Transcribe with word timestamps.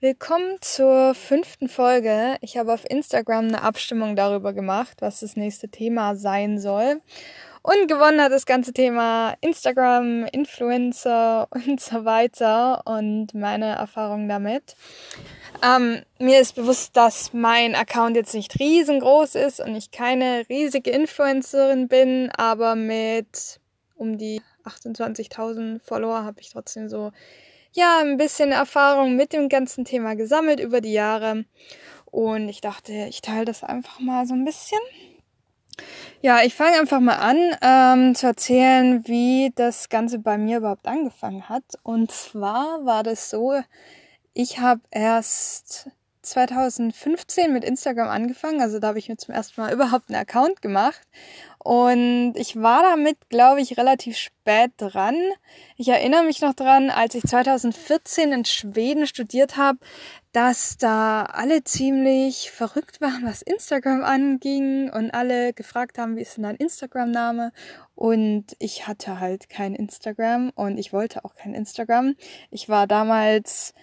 Willkommen 0.00 0.58
zur 0.60 1.12
fünften 1.12 1.68
Folge. 1.68 2.36
Ich 2.40 2.56
habe 2.56 2.72
auf 2.72 2.88
Instagram 2.88 3.48
eine 3.48 3.62
Abstimmung 3.62 4.14
darüber 4.14 4.52
gemacht, 4.52 4.98
was 5.00 5.18
das 5.18 5.34
nächste 5.34 5.70
Thema 5.70 6.14
sein 6.14 6.60
soll. 6.60 7.00
Und 7.62 7.88
gewonnen 7.88 8.22
hat 8.22 8.30
das 8.30 8.46
ganze 8.46 8.72
Thema 8.72 9.34
Instagram, 9.40 10.26
Influencer 10.26 11.48
und 11.66 11.80
so 11.80 12.04
weiter 12.04 12.86
und 12.86 13.34
meine 13.34 13.74
Erfahrungen 13.74 14.28
damit. 14.28 14.76
Ähm, 15.64 16.02
mir 16.20 16.38
ist 16.38 16.54
bewusst, 16.54 16.96
dass 16.96 17.32
mein 17.32 17.74
Account 17.74 18.14
jetzt 18.14 18.34
nicht 18.34 18.56
riesengroß 18.60 19.34
ist 19.34 19.58
und 19.58 19.74
ich 19.74 19.90
keine 19.90 20.44
riesige 20.48 20.92
Influencerin 20.92 21.88
bin, 21.88 22.30
aber 22.36 22.76
mit 22.76 23.58
um 23.96 24.16
die 24.16 24.42
28.000 24.64 25.80
Follower 25.80 26.22
habe 26.22 26.40
ich 26.40 26.50
trotzdem 26.50 26.88
so 26.88 27.10
ja, 27.78 28.00
ein 28.00 28.16
bisschen 28.16 28.50
Erfahrung 28.50 29.14
mit 29.14 29.32
dem 29.32 29.48
ganzen 29.48 29.84
Thema 29.84 30.16
gesammelt 30.16 30.58
über 30.58 30.80
die 30.80 30.92
Jahre. 30.92 31.44
Und 32.06 32.48
ich 32.48 32.60
dachte, 32.60 32.92
ich 33.08 33.22
teile 33.22 33.44
das 33.44 33.62
einfach 33.62 34.00
mal 34.00 34.26
so 34.26 34.34
ein 34.34 34.44
bisschen. 34.44 34.80
Ja, 36.20 36.42
ich 36.42 36.56
fange 36.56 36.80
einfach 36.80 36.98
mal 36.98 37.14
an 37.14 37.56
ähm, 37.62 38.14
zu 38.16 38.26
erzählen, 38.26 39.06
wie 39.06 39.52
das 39.54 39.88
Ganze 39.88 40.18
bei 40.18 40.36
mir 40.36 40.58
überhaupt 40.58 40.88
angefangen 40.88 41.48
hat. 41.48 41.62
Und 41.84 42.10
zwar 42.10 42.84
war 42.84 43.04
das 43.04 43.30
so, 43.30 43.54
ich 44.34 44.58
habe 44.58 44.80
erst 44.90 45.90
2015 46.22 47.52
mit 47.52 47.64
Instagram 47.64 48.08
angefangen, 48.08 48.60
also 48.60 48.78
da 48.78 48.88
habe 48.88 48.98
ich 48.98 49.08
mir 49.08 49.16
zum 49.16 49.34
ersten 49.34 49.60
Mal 49.60 49.72
überhaupt 49.74 50.08
einen 50.08 50.20
Account 50.20 50.62
gemacht 50.62 51.00
und 51.58 52.34
ich 52.36 52.56
war 52.56 52.82
damit, 52.82 53.28
glaube 53.28 53.60
ich, 53.60 53.76
relativ 53.76 54.16
spät 54.16 54.70
dran. 54.78 55.16
Ich 55.76 55.88
erinnere 55.88 56.24
mich 56.24 56.40
noch 56.40 56.54
dran, 56.54 56.88
als 56.88 57.14
ich 57.14 57.24
2014 57.24 58.32
in 58.32 58.44
Schweden 58.44 59.06
studiert 59.06 59.56
habe, 59.56 59.78
dass 60.32 60.78
da 60.78 61.24
alle 61.24 61.64
ziemlich 61.64 62.50
verrückt 62.52 63.00
waren, 63.00 63.24
was 63.24 63.42
Instagram 63.42 64.02
anging 64.04 64.88
und 64.90 65.10
alle 65.10 65.52
gefragt 65.52 65.98
haben, 65.98 66.16
wie 66.16 66.22
ist 66.22 66.36
denn 66.36 66.44
dein 66.44 66.56
Instagram-Name? 66.56 67.52
Und 67.94 68.56
ich 68.60 68.86
hatte 68.86 69.20
halt 69.20 69.50
kein 69.50 69.74
Instagram 69.74 70.52
und 70.54 70.78
ich 70.78 70.92
wollte 70.92 71.24
auch 71.24 71.34
kein 71.34 71.54
Instagram. 71.54 72.14
Ich 72.50 72.68
war 72.68 72.86
damals 72.86 73.74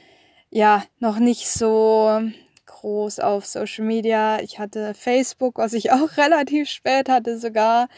ja 0.55 0.85
noch 0.99 1.19
nicht 1.19 1.49
so 1.49 2.21
groß 2.65 3.19
auf 3.19 3.45
Social 3.45 3.83
Media. 3.83 4.39
Ich 4.39 4.57
hatte 4.57 4.93
Facebook, 4.93 5.57
was 5.57 5.73
ich 5.73 5.91
auch 5.91 6.15
relativ 6.17 6.69
spät 6.69 7.09
hatte 7.09 7.37
sogar. 7.37 7.89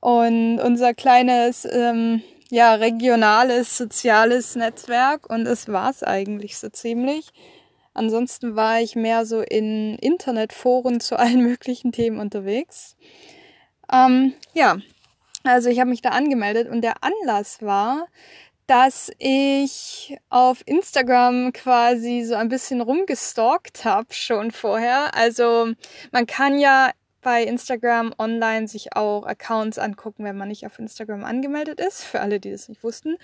Und 0.00 0.60
unser 0.60 0.94
kleines, 0.94 1.64
ähm, 1.64 2.22
ja, 2.48 2.74
regionales, 2.74 3.76
soziales 3.76 4.54
Netzwerk. 4.54 5.28
Und 5.28 5.46
das 5.46 5.66
war's 5.66 6.04
eigentlich 6.04 6.58
so 6.58 6.68
ziemlich. 6.68 7.32
Ansonsten 7.92 8.54
war 8.54 8.80
ich 8.80 8.94
mehr 8.94 9.26
so 9.26 9.40
in 9.40 9.96
Internetforen 9.96 11.00
zu 11.00 11.18
allen 11.18 11.42
möglichen 11.42 11.90
Themen 11.90 12.20
unterwegs. 12.20 12.96
Ähm, 13.92 14.32
ja, 14.54 14.76
also 15.42 15.70
ich 15.70 15.80
habe 15.80 15.90
mich 15.90 16.02
da 16.02 16.10
angemeldet 16.10 16.68
und 16.68 16.82
der 16.82 17.02
Anlass 17.02 17.62
war, 17.62 18.06
dass 18.66 19.10
ich 19.18 20.16
auf 20.28 20.62
Instagram 20.66 21.52
quasi 21.52 22.22
so 22.24 22.34
ein 22.34 22.48
bisschen 22.48 22.80
rumgestalkt 22.80 23.84
habe 23.84 24.12
schon 24.12 24.50
vorher. 24.50 25.14
Also 25.14 25.72
man 26.12 26.26
kann 26.26 26.58
ja 26.58 26.90
bei 27.22 27.42
Instagram 27.42 28.14
online 28.18 28.68
sich 28.68 28.94
auch 28.94 29.26
Accounts 29.26 29.78
angucken, 29.78 30.22
wenn 30.22 30.36
man 30.36 30.46
nicht 30.46 30.64
auf 30.64 30.78
Instagram 30.78 31.24
angemeldet 31.24 31.80
ist, 31.80 32.04
für 32.04 32.20
alle, 32.20 32.38
die 32.38 32.52
das 32.52 32.68
nicht 32.68 32.84
wussten. 32.84 33.16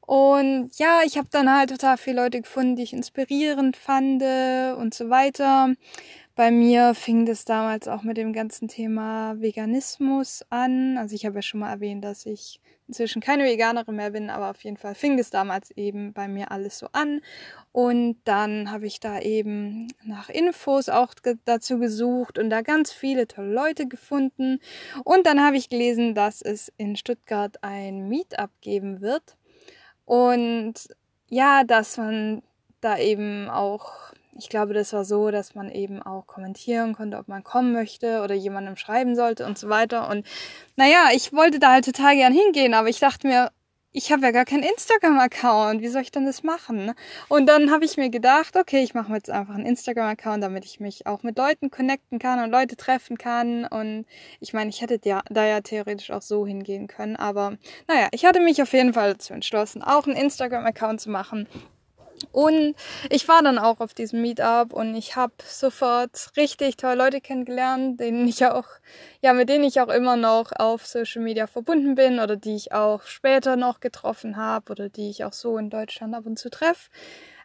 Und 0.00 0.70
ja, 0.78 1.00
ich 1.04 1.18
habe 1.18 1.28
dann 1.30 1.54
halt 1.54 1.68
total 1.68 1.98
viele 1.98 2.22
Leute 2.22 2.40
gefunden, 2.40 2.76
die 2.76 2.84
ich 2.84 2.94
inspirierend 2.94 3.76
fand 3.76 4.22
und 4.22 4.94
so 4.94 5.10
weiter. 5.10 5.74
Bei 6.36 6.50
mir 6.50 6.94
fing 6.94 7.26
das 7.26 7.44
damals 7.44 7.86
auch 7.86 8.02
mit 8.02 8.16
dem 8.16 8.32
ganzen 8.32 8.66
Thema 8.66 9.40
Veganismus 9.40 10.44
an. 10.50 10.98
Also 10.98 11.14
ich 11.14 11.24
habe 11.26 11.36
ja 11.36 11.42
schon 11.42 11.60
mal 11.60 11.70
erwähnt, 11.70 12.02
dass 12.02 12.26
ich 12.26 12.60
inzwischen 12.88 13.22
keine 13.22 13.44
Veganerin 13.44 13.94
mehr 13.94 14.10
bin, 14.10 14.30
aber 14.30 14.50
auf 14.50 14.62
jeden 14.64 14.76
Fall 14.76 14.96
fing 14.96 15.16
das 15.16 15.30
damals 15.30 15.70
eben 15.70 16.12
bei 16.12 16.26
mir 16.26 16.50
alles 16.50 16.78
so 16.78 16.88
an. 16.90 17.20
Und 17.70 18.16
dann 18.24 18.72
habe 18.72 18.86
ich 18.86 18.98
da 18.98 19.20
eben 19.20 19.86
nach 20.02 20.28
Infos 20.28 20.88
auch 20.88 21.14
dazu 21.44 21.78
gesucht 21.78 22.36
und 22.36 22.50
da 22.50 22.62
ganz 22.62 22.90
viele 22.90 23.28
tolle 23.28 23.52
Leute 23.52 23.86
gefunden. 23.86 24.58
Und 25.04 25.26
dann 25.26 25.40
habe 25.40 25.56
ich 25.56 25.68
gelesen, 25.68 26.16
dass 26.16 26.42
es 26.42 26.72
in 26.76 26.96
Stuttgart 26.96 27.62
ein 27.62 28.08
Meetup 28.08 28.50
geben 28.60 29.00
wird. 29.00 29.36
Und 30.04 30.74
ja, 31.28 31.62
dass 31.62 31.96
man 31.96 32.42
da 32.80 32.98
eben 32.98 33.48
auch 33.48 34.12
ich 34.36 34.48
glaube, 34.48 34.74
das 34.74 34.92
war 34.92 35.04
so, 35.04 35.30
dass 35.30 35.54
man 35.54 35.70
eben 35.70 36.02
auch 36.02 36.26
kommentieren 36.26 36.94
konnte, 36.94 37.18
ob 37.18 37.28
man 37.28 37.44
kommen 37.44 37.72
möchte 37.72 38.22
oder 38.22 38.34
jemandem 38.34 38.76
schreiben 38.76 39.14
sollte 39.14 39.46
und 39.46 39.58
so 39.58 39.68
weiter. 39.68 40.08
Und 40.08 40.26
naja, 40.76 41.08
ich 41.14 41.32
wollte 41.32 41.58
da 41.58 41.72
halt 41.72 41.84
total 41.84 42.16
gern 42.16 42.32
hingehen, 42.32 42.74
aber 42.74 42.88
ich 42.88 43.00
dachte 43.00 43.26
mir, 43.26 43.50
ich 43.96 44.10
habe 44.10 44.22
ja 44.22 44.32
gar 44.32 44.44
keinen 44.44 44.64
Instagram-Account. 44.64 45.80
Wie 45.80 45.86
soll 45.86 46.02
ich 46.02 46.10
denn 46.10 46.26
das 46.26 46.42
machen? 46.42 46.94
Und 47.28 47.46
dann 47.46 47.70
habe 47.70 47.84
ich 47.84 47.96
mir 47.96 48.10
gedacht, 48.10 48.56
okay, 48.56 48.82
ich 48.82 48.92
mache 48.92 49.08
mir 49.08 49.18
jetzt 49.18 49.30
einfach 49.30 49.54
einen 49.54 49.66
Instagram-Account, 49.66 50.42
damit 50.42 50.64
ich 50.64 50.80
mich 50.80 51.06
auch 51.06 51.22
mit 51.22 51.38
Leuten 51.38 51.70
connecten 51.70 52.18
kann 52.18 52.42
und 52.42 52.50
Leute 52.50 52.76
treffen 52.76 53.18
kann. 53.18 53.64
Und 53.64 54.04
ich 54.40 54.52
meine, 54.52 54.68
ich 54.70 54.82
hätte 54.82 54.98
da 54.98 55.46
ja 55.46 55.60
theoretisch 55.60 56.10
auch 56.10 56.22
so 56.22 56.44
hingehen 56.44 56.88
können. 56.88 57.14
Aber 57.14 57.56
naja, 57.86 58.08
ich 58.10 58.24
hatte 58.24 58.40
mich 58.40 58.60
auf 58.60 58.72
jeden 58.72 58.94
Fall 58.94 59.12
dazu 59.12 59.32
entschlossen, 59.32 59.80
auch 59.80 60.08
einen 60.08 60.16
Instagram-Account 60.16 61.00
zu 61.00 61.10
machen. 61.10 61.46
Und 62.32 62.74
ich 63.10 63.28
war 63.28 63.42
dann 63.42 63.58
auch 63.58 63.80
auf 63.80 63.94
diesem 63.94 64.22
Meetup 64.22 64.72
und 64.72 64.94
ich 64.94 65.16
habe 65.16 65.32
sofort 65.44 66.30
richtig 66.36 66.76
tolle 66.76 66.96
Leute 66.96 67.20
kennengelernt, 67.20 68.00
denen 68.00 68.26
ich 68.28 68.44
auch, 68.46 68.66
ja, 69.20 69.32
mit 69.32 69.48
denen 69.48 69.64
ich 69.64 69.80
auch 69.80 69.88
immer 69.88 70.16
noch 70.16 70.52
auf 70.52 70.86
Social 70.86 71.22
Media 71.22 71.46
verbunden 71.46 71.94
bin 71.94 72.20
oder 72.20 72.36
die 72.36 72.56
ich 72.56 72.72
auch 72.72 73.02
später 73.02 73.56
noch 73.56 73.80
getroffen 73.80 74.36
habe 74.36 74.72
oder 74.72 74.88
die 74.88 75.10
ich 75.10 75.24
auch 75.24 75.32
so 75.32 75.58
in 75.58 75.70
Deutschland 75.70 76.14
ab 76.14 76.26
und 76.26 76.38
zu 76.38 76.50
treffe. 76.50 76.90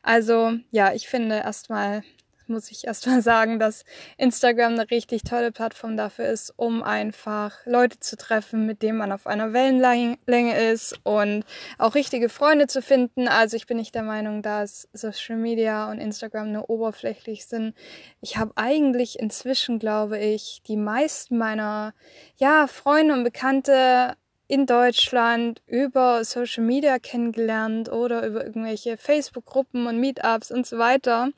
Also 0.04 0.54
ja, 0.72 0.94
ich 0.94 1.08
finde 1.08 1.38
erstmal 1.38 2.04
muss 2.50 2.72
ich 2.72 2.86
erstmal 2.86 3.22
sagen, 3.22 3.60
dass 3.60 3.86
Instagram 4.18 4.74
eine 4.74 4.90
richtig 4.90 5.24
tolle 5.24 5.52
Plattform 5.52 5.96
dafür 5.96 6.26
ist, 6.26 6.54
um 6.58 6.84
einfach 6.84 7.58
Leute 7.66 8.00
zu 8.00 8.18
treffen, 8.18 8.66
mit 8.66 8.82
denen 8.82 8.98
man 8.98 9.12
auf 9.12 9.28
einer 9.28 9.54
Wellenlänge 9.54 10.72
ist 10.72 11.00
und 11.04 11.46
auch 11.78 11.96
richtige 11.96 12.30
Freunde 12.30 12.68
zu 12.68 12.82
finden. 12.82 13.28
Also 13.28 13.56
ich 13.56 13.68
bin 13.68 13.78
nicht 13.78 13.96
der 13.96 14.04
Meinung, 14.04 14.42
dass 14.42 14.90
Social 14.94 15.38
Media 15.38 15.90
und 15.90 16.00
Instagram 16.00 16.52
nur 16.52 16.70
oberflächlich 16.70 17.46
sind. 17.46 17.76
Ich 18.22 18.38
habe 18.38 18.52
eigentlich 18.56 19.20
inzwischen, 19.20 19.80
glaube 19.80 20.18
ich, 20.18 20.62
die 20.68 20.78
meisten 20.78 21.38
meiner 21.38 21.94
ja, 22.38 22.68
Freunde 22.68 23.14
und 23.14 23.24
Bekannte 23.24 24.16
in 24.50 24.66
Deutschland 24.66 25.62
über 25.68 26.26
Social 26.26 26.64
Media 26.64 26.98
kennengelernt 26.98 27.92
oder 27.92 28.26
über 28.26 28.44
irgendwelche 28.44 28.98
Facebook-Gruppen 28.98 29.86
und 29.86 30.00
Meetups 30.00 30.50
und 30.50 30.66
so 30.66 30.80
weiter. 30.80 31.30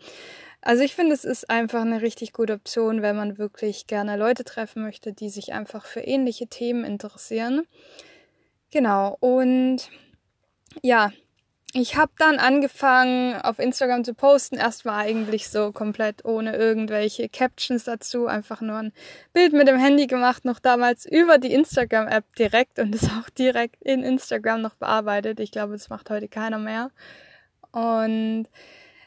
Also 0.61 0.83
ich 0.83 0.93
finde, 0.93 1.15
es 1.15 1.25
ist 1.25 1.49
einfach 1.49 1.81
eine 1.81 2.01
richtig 2.01 2.33
gute 2.33 2.53
Option, 2.53 3.01
wenn 3.01 3.15
man 3.15 3.37
wirklich 3.39 3.87
gerne 3.87 4.15
Leute 4.15 4.43
treffen 4.43 4.83
möchte, 4.83 5.11
die 5.11 5.29
sich 5.29 5.53
einfach 5.53 5.85
für 5.85 6.01
ähnliche 6.01 6.47
Themen 6.47 6.85
interessieren. 6.85 7.63
Genau, 8.69 9.17
und 9.19 9.89
ja, 10.83 11.11
ich 11.73 11.95
habe 11.95 12.11
dann 12.17 12.37
angefangen 12.37 13.35
auf 13.41 13.57
Instagram 13.57 14.03
zu 14.03 14.13
posten. 14.13 14.57
Erst 14.57 14.85
war 14.85 14.97
eigentlich 14.97 15.49
so 15.49 15.71
komplett 15.71 16.25
ohne 16.25 16.55
irgendwelche 16.55 17.29
Captions 17.29 17.85
dazu, 17.85 18.27
einfach 18.27 18.61
nur 18.61 18.77
ein 18.77 18.93
Bild 19.33 19.53
mit 19.53 19.67
dem 19.67 19.77
Handy 19.77 20.07
gemacht, 20.07 20.43
noch 20.43 20.59
damals 20.59 21.05
über 21.05 21.37
die 21.37 21.53
Instagram-App 21.53 22.35
direkt 22.35 22.77
und 22.79 22.93
ist 22.93 23.09
auch 23.09 23.29
direkt 23.29 23.81
in 23.83 24.03
Instagram 24.03 24.61
noch 24.61 24.75
bearbeitet. 24.75 25.39
Ich 25.39 25.51
glaube, 25.51 25.73
das 25.73 25.89
macht 25.89 26.09
heute 26.09 26.27
keiner 26.27 26.59
mehr. 26.59 26.91
Und 27.71 28.47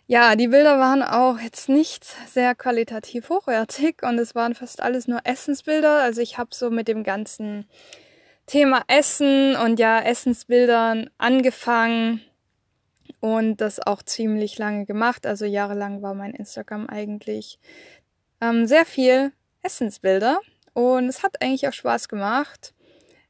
ja, 0.06 0.36
die 0.36 0.48
Bilder 0.48 0.78
waren 0.78 1.02
auch 1.02 1.38
jetzt 1.38 1.68
nicht 1.68 2.04
sehr 2.28 2.54
qualitativ 2.54 3.30
hochwertig 3.30 4.02
und 4.02 4.18
es 4.18 4.34
waren 4.34 4.54
fast 4.54 4.82
alles 4.82 5.08
nur 5.08 5.20
Essensbilder. 5.24 6.02
Also 6.02 6.20
ich 6.20 6.36
habe 6.36 6.50
so 6.52 6.70
mit 6.70 6.88
dem 6.88 7.04
ganzen 7.04 7.66
Thema 8.46 8.82
Essen 8.86 9.56
und 9.56 9.78
ja 9.78 10.00
Essensbildern 10.00 11.08
angefangen 11.16 12.20
und 13.20 13.62
das 13.62 13.80
auch 13.80 14.02
ziemlich 14.02 14.58
lange 14.58 14.84
gemacht. 14.84 15.26
Also 15.26 15.46
jahrelang 15.46 16.02
war 16.02 16.12
mein 16.12 16.34
Instagram 16.34 16.86
eigentlich 16.88 17.58
ähm, 18.42 18.66
sehr 18.66 18.84
viel 18.84 19.32
Essensbilder 19.62 20.38
und 20.74 21.08
es 21.08 21.22
hat 21.22 21.40
eigentlich 21.40 21.66
auch 21.66 21.72
Spaß 21.72 22.08
gemacht. 22.08 22.74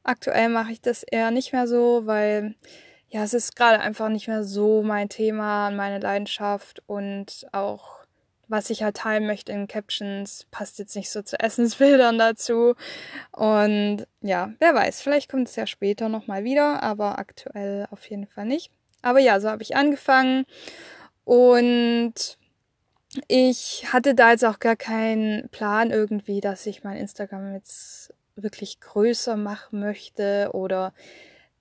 Aktuell 0.03 0.49
mache 0.49 0.73
ich 0.73 0.81
das 0.81 1.03
eher 1.03 1.31
nicht 1.31 1.53
mehr 1.53 1.67
so, 1.67 2.05
weil 2.05 2.55
ja, 3.15 3.23
es 3.23 3.33
ist 3.33 3.55
gerade 3.55 3.79
einfach 3.79 4.09
nicht 4.09 4.27
mehr 4.27 4.43
so 4.43 4.83
mein 4.83 5.07
Thema, 5.07 5.71
meine 5.71 5.99
Leidenschaft 5.99 6.83
und 6.85 7.47
auch 7.53 7.99
was 8.49 8.69
ich 8.69 8.83
halt 8.83 8.97
teilen 8.97 9.25
möchte 9.25 9.53
in 9.53 9.69
Captions 9.69 10.45
passt 10.51 10.79
jetzt 10.79 10.97
nicht 10.97 11.09
so 11.09 11.21
zu 11.21 11.39
Essensbildern 11.39 12.17
dazu. 12.17 12.75
Und 13.31 14.05
ja, 14.19 14.51
wer 14.59 14.75
weiß, 14.75 15.01
vielleicht 15.01 15.31
kommt 15.31 15.47
es 15.47 15.55
ja 15.55 15.65
später 15.65 16.09
nochmal 16.09 16.43
wieder, 16.43 16.83
aber 16.83 17.17
aktuell 17.17 17.87
auf 17.89 18.05
jeden 18.09 18.27
Fall 18.27 18.45
nicht. 18.47 18.69
Aber 19.01 19.19
ja, 19.19 19.39
so 19.39 19.49
habe 19.49 19.63
ich 19.63 19.77
angefangen 19.77 20.45
und 21.23 22.37
ich 23.29 23.85
hatte 23.93 24.13
da 24.13 24.31
jetzt 24.31 24.43
auch 24.43 24.59
gar 24.59 24.75
keinen 24.75 25.47
Plan 25.51 25.89
irgendwie, 25.89 26.41
dass 26.41 26.65
ich 26.65 26.83
mein 26.83 26.97
Instagram 26.97 27.53
jetzt 27.53 28.13
wirklich 28.35 28.81
größer 28.81 29.37
machen 29.37 29.79
möchte 29.79 30.49
oder 30.51 30.91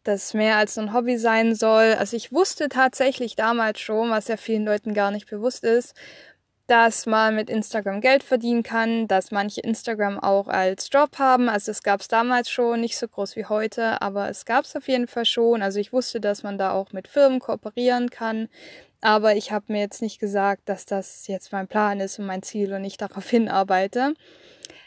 das 0.04 0.34
mehr 0.34 0.56
als 0.56 0.78
ein 0.78 0.92
Hobby 0.92 1.18
sein 1.18 1.54
soll. 1.54 1.94
Also 1.98 2.16
ich 2.16 2.32
wusste 2.32 2.68
tatsächlich 2.68 3.36
damals 3.36 3.80
schon, 3.80 4.10
was 4.10 4.28
ja 4.28 4.36
vielen 4.36 4.64
Leuten 4.64 4.94
gar 4.94 5.10
nicht 5.10 5.28
bewusst 5.28 5.64
ist, 5.64 5.94
dass 6.66 7.04
man 7.04 7.34
mit 7.34 7.50
Instagram 7.50 8.00
Geld 8.00 8.22
verdienen 8.22 8.62
kann, 8.62 9.06
dass 9.06 9.30
manche 9.30 9.60
Instagram 9.60 10.18
auch 10.18 10.48
als 10.48 10.88
Job 10.90 11.18
haben. 11.18 11.48
Also 11.48 11.70
es 11.70 11.82
gab 11.82 12.00
es 12.00 12.08
damals 12.08 12.48
schon, 12.50 12.80
nicht 12.80 12.96
so 12.96 13.06
groß 13.06 13.36
wie 13.36 13.44
heute, 13.46 14.00
aber 14.00 14.30
es 14.30 14.44
gab 14.46 14.64
es 14.64 14.74
auf 14.74 14.88
jeden 14.88 15.06
Fall 15.06 15.26
schon. 15.26 15.62
Also 15.62 15.78
ich 15.78 15.92
wusste, 15.92 16.20
dass 16.20 16.42
man 16.42 16.56
da 16.56 16.72
auch 16.72 16.92
mit 16.92 17.08
Firmen 17.08 17.40
kooperieren 17.40 18.08
kann. 18.08 18.48
Aber 19.02 19.36
ich 19.36 19.52
habe 19.52 19.66
mir 19.68 19.80
jetzt 19.80 20.00
nicht 20.00 20.18
gesagt, 20.18 20.62
dass 20.66 20.86
das 20.86 21.26
jetzt 21.26 21.52
mein 21.52 21.68
Plan 21.68 22.00
ist 22.00 22.18
und 22.18 22.24
mein 22.24 22.42
Ziel 22.42 22.72
und 22.72 22.84
ich 22.84 22.96
darauf 22.96 23.28
hinarbeite. 23.30 24.14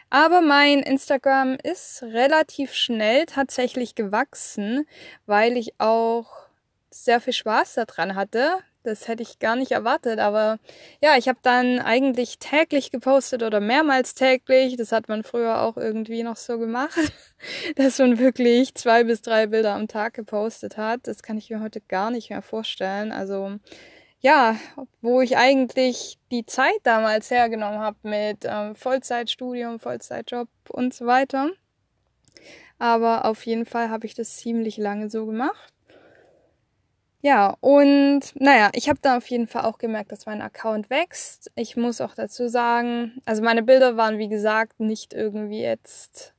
Aber 0.10 0.42
mein 0.42 0.80
Instagram 0.80 1.58
ist 1.62 2.04
relativ 2.04 2.74
schnell 2.74 3.26
tatsächlich 3.26 3.96
gewachsen, 3.96 4.86
weil 5.26 5.58
ich 5.58 5.80
auch 5.80 6.48
sehr 6.90 7.20
viel 7.20 7.34
Spaß 7.34 7.76
daran 7.76 8.16
hatte. 8.16 8.60
Das 8.84 9.10
hätte 9.10 9.22
ich 9.22 9.40
gar 9.40 9.58
nicht 9.58 9.72
erwartet, 9.72 10.18
aber 10.20 10.60
ja, 11.02 11.18
ich 11.18 11.28
habe 11.28 11.40
dann 11.42 11.80
eigentlich 11.80 12.40
täglich 12.40 12.90
gepostet 12.90 13.44
oder 13.44 13.60
mehrmals 13.60 14.14
täglich. 14.14 14.78
Das 14.78 14.94
hat 14.94 15.10
man 15.10 15.24
früher 15.24 15.62
auch 15.62 15.76
irgendwie 15.76 16.24
noch 16.24 16.38
so 16.38 16.58
gemacht, 16.58 16.98
dass 17.76 18.00
man 18.00 18.18
wirklich 18.18 18.76
zwei 18.76 19.04
bis 19.04 19.22
drei 19.22 19.48
Bilder 19.48 19.74
am 19.74 19.90
Tag 19.90 20.14
gepostet 20.14 20.78
hat. 20.78 21.02
Das 21.04 21.22
kann 21.22 21.38
ich 21.38 21.50
mir 21.50 21.60
heute 21.60 21.82
gar 21.82 22.12
nicht 22.12 22.30
mehr 22.30 22.42
vorstellen. 22.42 23.12
Also 23.12 23.60
ja, 24.20 24.58
wo 25.02 25.22
ich 25.22 25.38
eigentlich 25.38 26.18
die 26.32 26.46
Zeit 26.46 26.80
damals 26.84 27.30
hergenommen 27.32 27.80
habe 27.80 27.98
mit 28.04 28.40
ähm, 28.44 28.76
Vollzeitstudium, 28.76 29.80
Vollzeitjob 29.80 30.50
und 30.70 30.94
so 30.94 31.06
weiter. 31.06 31.52
Aber 32.80 33.26
auf 33.26 33.46
jeden 33.46 33.66
Fall 33.66 33.90
habe 33.90 34.06
ich 34.06 34.14
das 34.14 34.38
ziemlich 34.38 34.78
lange 34.78 35.10
so 35.10 35.26
gemacht. 35.26 35.74
Ja, 37.22 37.58
und 37.62 38.22
naja, 38.36 38.70
ich 38.74 38.90
habe 38.90 39.00
dann 39.02 39.18
auf 39.18 39.28
jeden 39.28 39.48
Fall 39.48 39.66
auch 39.66 39.80
gemerkt, 39.80 40.12
dass 40.12 40.28
mein 40.28 40.42
Account 40.42 40.90
wächst. 40.90 41.52
Ich 41.56 41.76
muss 41.76 42.00
auch 42.00 42.14
dazu 42.14 42.48
sagen, 42.48 43.22
also 43.26 43.42
meine 43.42 43.64
Bilder 43.64 43.98
waren 43.98 44.20
wie 44.20 44.30
gesagt 44.30 44.80
nicht 44.80 45.14
irgendwie 45.14 45.62
jetzt 45.62 46.36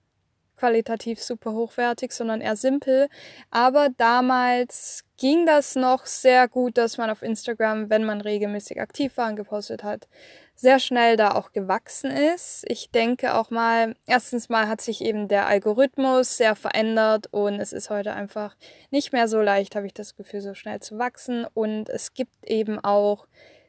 qualitativ 0.59 1.23
super 1.23 1.53
hochwertig, 1.53 2.13
sondern 2.13 2.41
eher 2.41 2.57
simpel. 2.57 3.09
Aber 3.51 3.89
damals 3.97 5.05
ging 5.17 5.47
das 5.47 5.75
noch 5.75 6.07
sehr 6.07 6.49
gut, 6.49 6.79
dass 6.79 6.99
man 6.99 7.11
auf 7.11 7.23
Instagram, 7.23 7.91
wenn 7.91 8.05
man 8.05 8.21
regelmäßig 8.21 8.81
aktiv 8.81 9.17
war 9.17 9.29
und 9.29 9.37
gepostet 9.37 9.83
hat, 9.83 10.09
sehr 10.55 10.81
schnell 10.81 11.17
da 11.17 11.33
auch 11.33 11.53
gewachsen 11.53 12.11
ist. 12.11 12.65
Ich 12.67 12.91
denke 12.91 13.35
auch 13.35 13.51
mal, 13.51 13.95
erstens 14.07 14.49
mal 14.49 14.69
hat 14.69 14.81
sich 14.81 15.03
eben 15.03 15.29
der 15.29 15.47
Algorithmus 15.47 16.37
sehr 16.37 16.57
verändert 16.57 17.29
und 17.31 17.61
es 17.61 17.73
ist 17.73 17.91
heute 17.91 18.13
einfach 18.13 18.57
nicht 18.91 19.13
mehr 19.13 19.29
so 19.29 19.41
leicht, 19.41 19.77
habe 19.77 19.87
ich 19.87 19.95
das 19.95 20.17
Gefühl, 20.17 20.41
so 20.41 20.55
schnell 20.55 20.81
zu 20.81 20.99
wachsen. 20.99 21.47
Und 21.55 21.89
es 21.89 22.13
gibt 22.13 22.35
eben 22.45 22.81
auch 22.81 23.29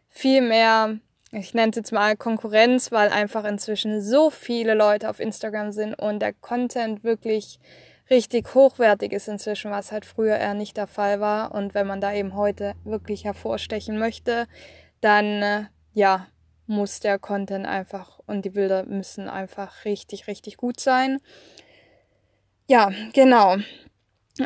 viel 0.10 0.42
mehr 0.42 1.00
ich 1.31 1.54
nenne 1.54 1.70
es 1.72 1.76
jetzt 1.76 1.92
mal 1.92 2.18
Konkurrenz, 2.18 2.92
weil 2.92 3.10
einfach 3.10 3.44
inzwischen 3.44 4.02
so 4.02 4.30
viele 4.30 4.74
Leute 4.74 5.10
auf 5.10 5.20
Instagram 5.20 5.72
sind 5.72 5.94
und 5.94 6.20
der 6.20 6.34
Content 6.34 7.04
wirklich 7.04 7.60
richtig 8.10 8.56
hochwertig 8.56 9.12
ist 9.12 9.28
inzwischen, 9.28 9.70
was 9.70 9.92
halt 9.92 10.06
früher 10.06 10.38
eher 10.38 10.56
nicht 10.56 10.78
der 10.78 10.88
Fall 10.88 11.20
war. 11.20 11.54
Und 11.54 11.74
wenn 11.76 11.86
man 11.86 12.02
da 12.02 12.14
eben 12.14 12.36
heute 12.36 12.74
wirklich 12.84 13.26
hervorstechen 13.26 14.00
möchte, 14.00 14.48
dann 15.02 15.26
äh, 15.26 15.64
ja, 15.94 16.28
muss 16.66 17.00
der 17.00 17.20
Content 17.20 17.66
einfach 17.66 18.20
und 18.26 18.46
die 18.46 18.50
Bilder 18.50 18.86
müssen 18.86 19.28
einfach 19.28 19.86
richtig, 19.86 20.28
richtig 20.28 20.58
gut 20.58 20.80
sein. 20.80 21.20
Ja, 22.68 22.92
genau. 23.14 23.58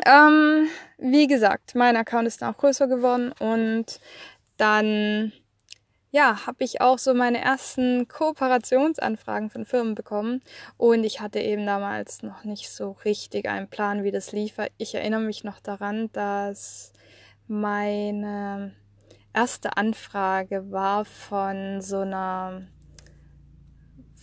Ähm, 0.06 0.68
wie 0.98 1.26
gesagt, 1.26 1.74
mein 1.74 1.96
Account 1.96 2.26
ist 2.26 2.42
dann 2.42 2.54
auch 2.54 2.58
größer 2.58 2.88
geworden 2.88 3.32
und 3.38 4.00
dann 4.56 5.32
ja, 6.14 6.46
habe 6.46 6.62
ich 6.62 6.80
auch 6.80 6.98
so 6.98 7.12
meine 7.12 7.40
ersten 7.40 8.06
Kooperationsanfragen 8.06 9.50
von 9.50 9.66
Firmen 9.66 9.96
bekommen 9.96 10.42
und 10.76 11.02
ich 11.02 11.20
hatte 11.20 11.40
eben 11.40 11.66
damals 11.66 12.22
noch 12.22 12.44
nicht 12.44 12.70
so 12.70 12.92
richtig 13.04 13.48
einen 13.48 13.66
Plan, 13.66 14.04
wie 14.04 14.12
das 14.12 14.30
lief. 14.30 14.58
Ich 14.78 14.94
erinnere 14.94 15.22
mich 15.22 15.42
noch 15.42 15.58
daran, 15.58 16.12
dass 16.12 16.92
meine 17.48 18.76
erste 19.34 19.76
Anfrage 19.76 20.70
war 20.70 21.04
von 21.04 21.80
so 21.80 21.98
einer 21.98 22.62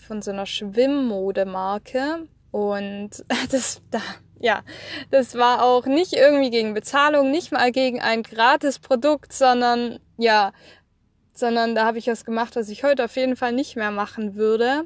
von 0.07 0.21
so 0.21 0.31
einer 0.31 0.45
Schwimmmodemarke 0.45 2.29
und 2.51 3.25
das 3.51 3.81
da 3.91 3.99
ja, 4.39 4.63
das 5.11 5.35
war 5.35 5.61
auch 5.61 5.85
nicht 5.85 6.13
irgendwie 6.13 6.49
gegen 6.49 6.73
Bezahlung, 6.73 7.29
nicht 7.31 7.51
mal 7.51 7.71
gegen 7.71 8.01
ein 8.01 8.23
gratis 8.23 8.79
Produkt, 8.79 9.33
sondern 9.33 9.99
ja, 10.17 10.51
sondern 11.33 11.75
da 11.75 11.85
habe 11.85 11.97
ich 11.97 12.07
was 12.07 12.25
gemacht, 12.25 12.55
was 12.55 12.69
ich 12.69 12.83
heute 12.83 13.05
auf 13.05 13.15
jeden 13.15 13.35
Fall 13.35 13.51
nicht 13.51 13.75
mehr 13.75 13.91
machen 13.91 14.35
würde. 14.35 14.85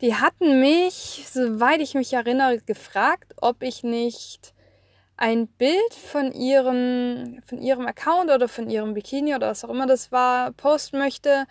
Die 0.00 0.14
hatten 0.14 0.60
mich, 0.60 1.24
soweit 1.28 1.80
ich 1.80 1.94
mich 1.94 2.12
erinnere, 2.12 2.58
gefragt, 2.58 3.34
ob 3.40 3.62
ich 3.62 3.82
nicht 3.82 4.54
ein 5.16 5.48
Bild 5.48 5.94
von 5.94 6.32
ihrem, 6.32 7.42
von 7.44 7.60
ihrem 7.60 7.86
Account 7.86 8.30
oder 8.30 8.48
von 8.48 8.70
ihrem 8.70 8.94
Bikini 8.94 9.34
oder 9.34 9.48
was 9.50 9.64
auch 9.64 9.70
immer 9.70 9.86
das 9.86 10.12
war, 10.12 10.52
posten 10.52 10.98
möchte 10.98 11.46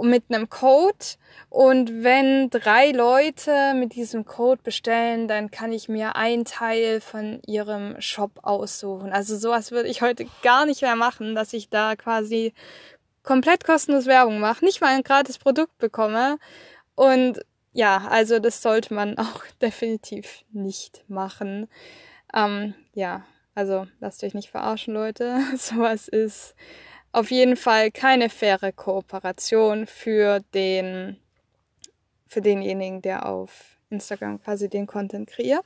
mit 0.00 0.24
einem 0.28 0.48
Code. 0.48 1.04
Und 1.50 2.04
wenn 2.04 2.48
drei 2.48 2.92
Leute 2.92 3.74
mit 3.74 3.94
diesem 3.94 4.24
Code 4.24 4.62
bestellen, 4.62 5.28
dann 5.28 5.50
kann 5.50 5.72
ich 5.72 5.88
mir 5.88 6.16
ein 6.16 6.44
Teil 6.44 7.00
von 7.00 7.42
ihrem 7.46 8.00
Shop 8.00 8.38
aussuchen. 8.42 9.12
Also 9.12 9.36
sowas 9.36 9.72
würde 9.72 9.88
ich 9.88 10.00
heute 10.00 10.26
gar 10.42 10.64
nicht 10.64 10.82
mehr 10.82 10.96
machen, 10.96 11.34
dass 11.34 11.52
ich 11.52 11.68
da 11.68 11.96
quasi 11.96 12.54
komplett 13.22 13.64
kostenlos 13.64 14.06
Werbung 14.06 14.40
mache, 14.40 14.64
nicht 14.64 14.80
mal 14.80 14.94
ein 14.94 15.02
gratis 15.02 15.38
Produkt 15.38 15.76
bekomme. 15.78 16.38
Und 16.94 17.40
ja, 17.72 18.06
also 18.08 18.38
das 18.38 18.62
sollte 18.62 18.94
man 18.94 19.18
auch 19.18 19.44
definitiv 19.60 20.44
nicht 20.52 21.04
machen. 21.08 21.68
Ähm, 22.34 22.74
ja, 22.94 23.24
also 23.54 23.86
lasst 24.00 24.24
euch 24.24 24.34
nicht 24.34 24.50
verarschen, 24.50 24.94
Leute. 24.94 25.40
Sowas 25.56 26.08
ist 26.08 26.54
auf 27.12 27.30
jeden 27.30 27.56
Fall 27.56 27.90
keine 27.90 28.30
faire 28.30 28.72
Kooperation 28.72 29.86
für 29.86 30.40
den, 30.54 31.18
für 32.26 32.40
denjenigen, 32.40 33.02
der 33.02 33.26
auf 33.26 33.76
Instagram 33.90 34.42
quasi 34.42 34.68
den 34.68 34.86
Content 34.86 35.28
kreiert. 35.28 35.64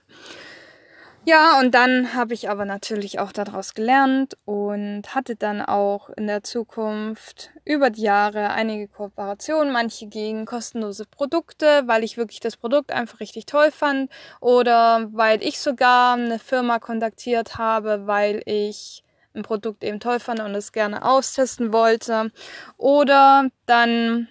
Ja, 1.28 1.58
und 1.58 1.72
dann 1.74 2.14
habe 2.14 2.34
ich 2.34 2.48
aber 2.50 2.64
natürlich 2.64 3.18
auch 3.18 3.32
daraus 3.32 3.74
gelernt 3.74 4.38
und 4.44 5.12
hatte 5.12 5.34
dann 5.34 5.60
auch 5.60 6.08
in 6.10 6.28
der 6.28 6.44
Zukunft 6.44 7.50
über 7.64 7.90
die 7.90 8.02
Jahre 8.02 8.50
einige 8.50 8.86
Kooperationen, 8.86 9.72
manche 9.72 10.06
gegen 10.06 10.44
kostenlose 10.46 11.04
Produkte, 11.04 11.82
weil 11.86 12.04
ich 12.04 12.16
wirklich 12.16 12.38
das 12.38 12.56
Produkt 12.56 12.92
einfach 12.92 13.18
richtig 13.18 13.44
toll 13.46 13.72
fand 13.72 14.08
oder 14.40 15.08
weil 15.10 15.42
ich 15.42 15.58
sogar 15.58 16.14
eine 16.14 16.38
Firma 16.38 16.78
kontaktiert 16.78 17.58
habe, 17.58 18.06
weil 18.06 18.40
ich 18.46 19.02
ein 19.34 19.42
Produkt 19.42 19.82
eben 19.82 19.98
toll 19.98 20.20
fand 20.20 20.38
und 20.38 20.54
es 20.54 20.70
gerne 20.70 21.04
austesten 21.04 21.72
wollte 21.72 22.30
oder 22.76 23.48
dann 23.66 24.28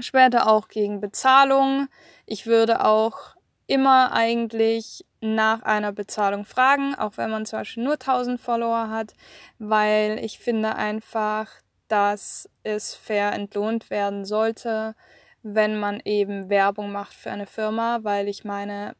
später 0.00 0.48
auch 0.48 0.68
gegen 0.68 1.00
Bezahlung. 1.00 1.88
Ich 2.26 2.46
würde 2.46 2.84
auch 2.84 3.36
immer 3.66 4.12
eigentlich 4.12 5.06
nach 5.20 5.62
einer 5.62 5.92
Bezahlung 5.92 6.44
fragen, 6.44 6.94
auch 6.94 7.16
wenn 7.16 7.30
man 7.30 7.46
zum 7.46 7.60
Beispiel 7.60 7.84
nur 7.84 7.94
1000 7.94 8.40
Follower 8.40 8.88
hat, 8.90 9.14
weil 9.58 10.18
ich 10.22 10.38
finde 10.38 10.76
einfach, 10.76 11.48
dass 11.88 12.48
es 12.62 12.94
fair 12.94 13.32
entlohnt 13.32 13.90
werden 13.90 14.24
sollte, 14.24 14.94
wenn 15.42 15.78
man 15.78 16.00
eben 16.04 16.48
Werbung 16.48 16.92
macht 16.92 17.14
für 17.14 17.30
eine 17.30 17.46
Firma, 17.46 18.00
weil 18.02 18.28
ich 18.28 18.44
meine, 18.44 18.94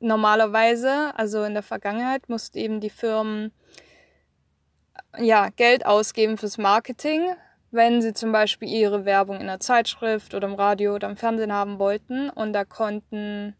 normalerweise, 0.00 1.12
also 1.16 1.42
in 1.44 1.54
der 1.54 1.62
Vergangenheit, 1.62 2.28
mussten 2.28 2.58
eben 2.58 2.80
die 2.80 2.90
Firmen 2.90 3.52
ja 5.16 5.48
Geld 5.50 5.86
ausgeben 5.86 6.36
fürs 6.38 6.58
Marketing, 6.58 7.34
wenn 7.70 8.02
sie 8.02 8.12
zum 8.12 8.32
Beispiel 8.32 8.68
ihre 8.68 9.04
Werbung 9.04 9.40
in 9.40 9.46
der 9.46 9.60
Zeitschrift 9.60 10.34
oder 10.34 10.48
im 10.48 10.54
Radio 10.54 10.94
oder 10.94 11.08
im 11.08 11.16
Fernsehen 11.16 11.52
haben 11.52 11.78
wollten. 11.78 12.30
Und 12.30 12.52
da 12.52 12.64
konnten 12.64 13.56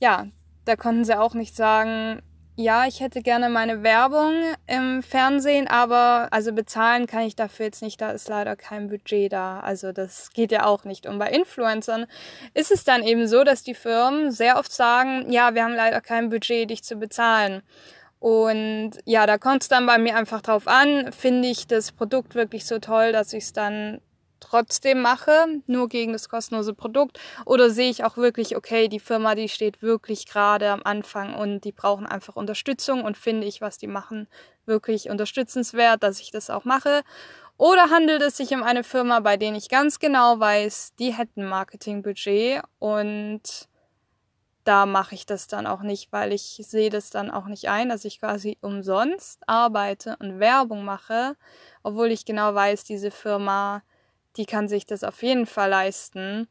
ja 0.00 0.26
da 0.64 0.76
konnten 0.76 1.04
sie 1.04 1.18
auch 1.18 1.34
nicht 1.34 1.56
sagen, 1.56 2.22
ja, 2.54 2.86
ich 2.86 3.00
hätte 3.00 3.22
gerne 3.22 3.48
meine 3.48 3.82
Werbung 3.82 4.34
im 4.66 5.02
Fernsehen, 5.02 5.68
aber 5.68 6.28
also 6.30 6.52
bezahlen 6.52 7.06
kann 7.06 7.22
ich 7.22 7.34
dafür 7.34 7.66
jetzt 7.66 7.80
nicht, 7.80 8.00
da 8.00 8.10
ist 8.10 8.28
leider 8.28 8.56
kein 8.56 8.88
Budget 8.88 9.32
da. 9.32 9.60
Also 9.60 9.92
das 9.92 10.30
geht 10.32 10.52
ja 10.52 10.66
auch 10.66 10.84
nicht. 10.84 11.06
Und 11.06 11.18
bei 11.18 11.30
Influencern 11.30 12.06
ist 12.52 12.70
es 12.70 12.84
dann 12.84 13.02
eben 13.02 13.26
so, 13.26 13.42
dass 13.42 13.62
die 13.62 13.74
Firmen 13.74 14.30
sehr 14.32 14.58
oft 14.58 14.70
sagen, 14.70 15.32
ja, 15.32 15.54
wir 15.54 15.64
haben 15.64 15.74
leider 15.74 16.02
kein 16.02 16.28
Budget, 16.28 16.68
dich 16.68 16.84
zu 16.84 16.96
bezahlen. 16.96 17.62
Und 18.18 18.92
ja, 19.04 19.26
da 19.26 19.38
kommt 19.38 19.62
es 19.62 19.68
dann 19.68 19.86
bei 19.86 19.98
mir 19.98 20.14
einfach 20.16 20.42
drauf 20.42 20.68
an, 20.68 21.10
finde 21.12 21.48
ich 21.48 21.66
das 21.66 21.90
Produkt 21.90 22.34
wirklich 22.34 22.66
so 22.66 22.78
toll, 22.78 23.12
dass 23.12 23.32
ich 23.32 23.44
es 23.44 23.52
dann 23.52 24.00
trotzdem 24.42 25.00
mache, 25.00 25.46
nur 25.66 25.88
gegen 25.88 26.12
das 26.12 26.28
kostenlose 26.28 26.74
Produkt? 26.74 27.18
Oder 27.46 27.70
sehe 27.70 27.90
ich 27.90 28.04
auch 28.04 28.16
wirklich, 28.16 28.56
okay, 28.56 28.88
die 28.88 29.00
Firma, 29.00 29.34
die 29.34 29.48
steht 29.48 29.80
wirklich 29.82 30.26
gerade 30.26 30.70
am 30.70 30.82
Anfang 30.84 31.34
und 31.34 31.62
die 31.64 31.72
brauchen 31.72 32.06
einfach 32.06 32.36
Unterstützung 32.36 33.04
und 33.04 33.16
finde 33.16 33.46
ich, 33.46 33.60
was 33.60 33.78
die 33.78 33.86
machen, 33.86 34.28
wirklich 34.66 35.08
unterstützenswert, 35.08 36.02
dass 36.02 36.20
ich 36.20 36.30
das 36.30 36.50
auch 36.50 36.64
mache? 36.64 37.02
Oder 37.56 37.90
handelt 37.90 38.22
es 38.22 38.36
sich 38.36 38.52
um 38.52 38.62
eine 38.62 38.84
Firma, 38.84 39.20
bei 39.20 39.36
denen 39.36 39.56
ich 39.56 39.68
ganz 39.68 39.98
genau 39.98 40.40
weiß, 40.40 40.94
die 40.98 41.12
hätten 41.12 41.44
Marketingbudget 41.44 42.62
und 42.78 43.68
da 44.64 44.86
mache 44.86 45.14
ich 45.14 45.26
das 45.26 45.48
dann 45.48 45.66
auch 45.66 45.82
nicht, 45.82 46.12
weil 46.12 46.32
ich 46.32 46.60
sehe 46.64 46.90
das 46.90 47.10
dann 47.10 47.30
auch 47.30 47.46
nicht 47.46 47.68
ein, 47.68 47.88
dass 47.88 48.04
ich 48.04 48.20
quasi 48.20 48.58
umsonst 48.60 49.40
arbeite 49.46 50.16
und 50.20 50.38
Werbung 50.38 50.84
mache, 50.84 51.36
obwohl 51.82 52.10
ich 52.10 52.24
genau 52.24 52.54
weiß, 52.54 52.84
diese 52.84 53.10
Firma, 53.10 53.82
die 54.36 54.46
kann 54.46 54.68
sich 54.68 54.86
das 54.86 55.04
auf 55.04 55.22
jeden 55.22 55.46
Fall 55.46 55.70
leisten 55.70 56.48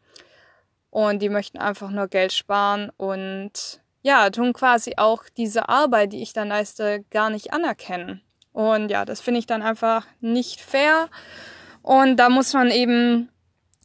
und 0.90 1.22
die 1.22 1.30
möchten 1.30 1.58
einfach 1.58 1.90
nur 1.90 2.08
Geld 2.08 2.34
sparen 2.34 2.92
und 2.98 3.82
ja, 4.04 4.30
tun 4.30 4.54
quasi 4.54 4.94
auch 4.98 5.24
diese 5.38 5.70
Arbeit, 5.70 6.14
die 6.14 6.24
ich 6.24 6.34
dann 6.34 6.50
leiste, 6.50 7.04
gar 7.12 7.30
nicht 7.30 7.54
anerkennen. 7.54 8.22
Und 8.52 8.90
ja, 8.90 9.06
das 9.06 9.22
finde 9.22 9.40
ich 9.40 9.46
dann 9.46 9.62
einfach 9.62 10.06
nicht 10.20 10.60
fair. 10.60 11.10
Und 11.82 12.18
da 12.18 12.30
muss 12.30 12.54
man 12.54 12.72
eben 12.72 13.30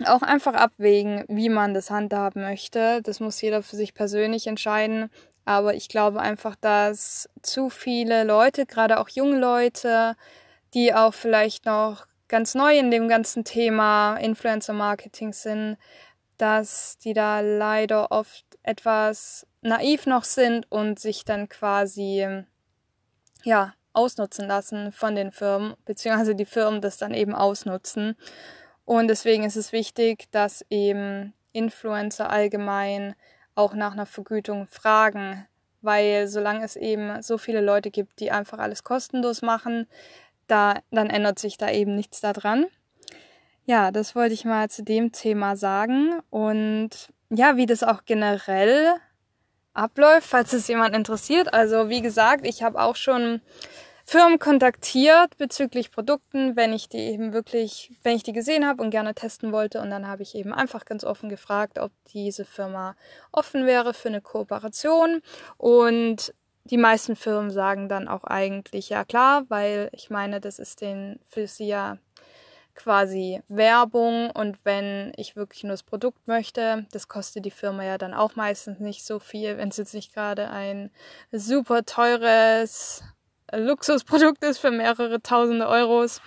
auch 0.04 0.22
einfach 0.22 0.54
abwägen, 0.54 1.24
wie 1.28 1.48
man 1.48 1.74
das 1.74 1.90
handhaben 1.90 2.42
möchte. 2.42 3.02
Das 3.02 3.20
muss 3.20 3.40
jeder 3.40 3.62
für 3.62 3.76
sich 3.76 3.94
persönlich 3.94 4.46
entscheiden. 4.46 5.10
Aber 5.44 5.74
ich 5.74 5.88
glaube 5.88 6.20
einfach, 6.20 6.56
dass 6.56 7.28
zu 7.42 7.70
viele 7.70 8.24
Leute, 8.24 8.66
gerade 8.66 8.98
auch 8.98 9.08
junge 9.08 9.38
Leute, 9.38 10.16
die 10.74 10.92
auch 10.92 11.14
vielleicht 11.14 11.66
noch 11.66 12.06
ganz 12.28 12.54
neu 12.54 12.78
in 12.78 12.90
dem 12.90 13.08
ganzen 13.08 13.44
Thema 13.44 14.16
Influencer 14.16 14.72
Marketing 14.72 15.32
sind, 15.32 15.76
dass 16.38 16.98
die 16.98 17.12
da 17.12 17.40
leider 17.40 18.10
oft 18.10 18.44
etwas 18.62 19.46
naiv 19.62 20.06
noch 20.06 20.24
sind 20.24 20.70
und 20.70 20.98
sich 20.98 21.24
dann 21.24 21.48
quasi 21.48 22.44
ja 23.42 23.74
ausnutzen 23.92 24.46
lassen 24.46 24.92
von 24.92 25.14
den 25.14 25.32
Firmen, 25.32 25.74
beziehungsweise 25.84 26.34
die 26.34 26.44
Firmen 26.44 26.80
das 26.80 26.98
dann 26.98 27.14
eben 27.14 27.34
ausnutzen. 27.34 28.16
Und 28.84 29.08
deswegen 29.08 29.44
ist 29.44 29.56
es 29.56 29.72
wichtig, 29.72 30.30
dass 30.30 30.64
eben 30.68 31.32
Influencer 31.52 32.30
allgemein 32.30 33.14
auch 33.54 33.74
nach 33.74 33.92
einer 33.92 34.06
Vergütung 34.06 34.66
fragen, 34.66 35.46
weil 35.80 36.28
solange 36.28 36.64
es 36.64 36.76
eben 36.76 37.22
so 37.22 37.38
viele 37.38 37.62
Leute 37.62 37.90
gibt, 37.90 38.20
die 38.20 38.30
einfach 38.30 38.58
alles 38.58 38.84
kostenlos 38.84 39.40
machen, 39.40 39.88
da, 40.46 40.80
dann 40.90 41.10
ändert 41.10 41.38
sich 41.38 41.56
da 41.56 41.70
eben 41.70 41.94
nichts 41.94 42.20
daran. 42.20 42.66
Ja, 43.64 43.90
das 43.90 44.14
wollte 44.14 44.34
ich 44.34 44.44
mal 44.44 44.70
zu 44.70 44.82
dem 44.84 45.12
Thema 45.12 45.56
sagen 45.56 46.20
und 46.30 46.90
ja, 47.30 47.56
wie 47.56 47.66
das 47.66 47.82
auch 47.82 48.04
generell 48.04 48.94
abläuft, 49.72 50.28
falls 50.28 50.52
es 50.52 50.68
jemand 50.68 50.94
interessiert. 50.94 51.52
Also 51.52 51.88
wie 51.88 52.00
gesagt, 52.00 52.46
ich 52.46 52.62
habe 52.62 52.80
auch 52.80 52.96
schon 52.96 53.40
Firmen 54.08 54.38
kontaktiert 54.38 55.36
bezüglich 55.36 55.90
Produkten, 55.90 56.54
wenn 56.54 56.72
ich 56.72 56.88
die 56.88 56.98
eben 56.98 57.32
wirklich, 57.32 57.90
wenn 58.04 58.14
ich 58.14 58.22
die 58.22 58.32
gesehen 58.32 58.64
habe 58.64 58.80
und 58.82 58.90
gerne 58.90 59.14
testen 59.16 59.50
wollte. 59.50 59.80
Und 59.80 59.90
dann 59.90 60.06
habe 60.06 60.22
ich 60.22 60.36
eben 60.36 60.54
einfach 60.54 60.84
ganz 60.84 61.02
offen 61.02 61.28
gefragt, 61.28 61.80
ob 61.80 61.90
diese 62.12 62.44
Firma 62.44 62.94
offen 63.32 63.66
wäre 63.66 63.94
für 63.94 64.08
eine 64.08 64.20
Kooperation. 64.20 65.22
Und 65.58 66.32
die 66.70 66.76
meisten 66.76 67.16
Firmen 67.16 67.50
sagen 67.50 67.88
dann 67.88 68.08
auch 68.08 68.24
eigentlich 68.24 68.88
ja 68.88 69.04
klar, 69.04 69.44
weil 69.48 69.88
ich 69.92 70.10
meine, 70.10 70.40
das 70.40 70.58
ist 70.58 70.80
den 70.80 71.18
für 71.28 71.46
sie 71.46 71.68
ja 71.68 71.98
quasi 72.74 73.42
Werbung 73.48 74.30
und 74.30 74.58
wenn 74.64 75.12
ich 75.16 75.34
wirklich 75.34 75.64
nur 75.64 75.72
das 75.72 75.82
Produkt 75.82 76.28
möchte, 76.28 76.86
das 76.92 77.08
kostet 77.08 77.44
die 77.44 77.50
Firma 77.50 77.84
ja 77.84 77.98
dann 77.98 78.14
auch 78.14 78.36
meistens 78.36 78.78
nicht 78.78 79.04
so 79.04 79.18
viel, 79.18 79.56
wenn 79.56 79.70
es 79.70 79.78
jetzt 79.78 79.94
nicht 79.94 80.14
gerade 80.14 80.50
ein 80.50 80.90
super 81.32 81.84
teures 81.84 83.02
Luxusprodukt 83.52 84.44
ist 84.44 84.58
für 84.58 84.70
mehrere 84.70 85.22
tausende 85.22 85.68
Euros. 85.68 86.20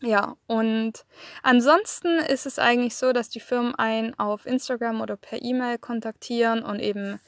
Ja, 0.00 0.36
und 0.46 1.04
ansonsten 1.42 2.18
ist 2.18 2.46
es 2.46 2.58
eigentlich 2.58 2.96
so, 2.96 3.12
dass 3.12 3.30
die 3.30 3.40
Firmen 3.40 3.74
einen 3.74 4.16
auf 4.18 4.46
Instagram 4.46 5.00
oder 5.00 5.16
per 5.16 5.42
E-Mail 5.42 5.78
kontaktieren 5.78 6.62
und 6.62 6.78
eben 6.78 7.20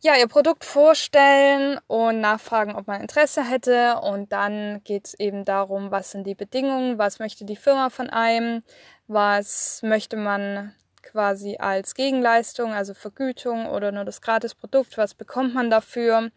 ja, 0.00 0.16
ihr 0.16 0.28
Produkt 0.28 0.64
vorstellen 0.64 1.78
und 1.88 2.20
nachfragen, 2.20 2.76
ob 2.76 2.86
man 2.86 3.00
Interesse 3.00 3.42
hätte. 3.42 4.00
Und 4.00 4.32
dann 4.32 4.82
geht 4.84 5.06
es 5.06 5.14
eben 5.14 5.44
darum, 5.44 5.90
was 5.90 6.12
sind 6.12 6.26
die 6.26 6.36
Bedingungen, 6.36 6.98
was 6.98 7.18
möchte 7.18 7.44
die 7.44 7.56
Firma 7.56 7.90
von 7.90 8.08
einem, 8.08 8.62
was 9.08 9.80
möchte 9.82 10.16
man 10.16 10.74
quasi 11.02 11.56
als 11.58 11.94
Gegenleistung, 11.94 12.72
also 12.72 12.94
Vergütung 12.94 13.66
oder 13.66 13.92
nur 13.92 14.04
das 14.04 14.20
Gratisprodukt, 14.20 14.98
was 14.98 15.14
bekommt 15.14 15.54
man 15.54 15.70
dafür. 15.70 16.30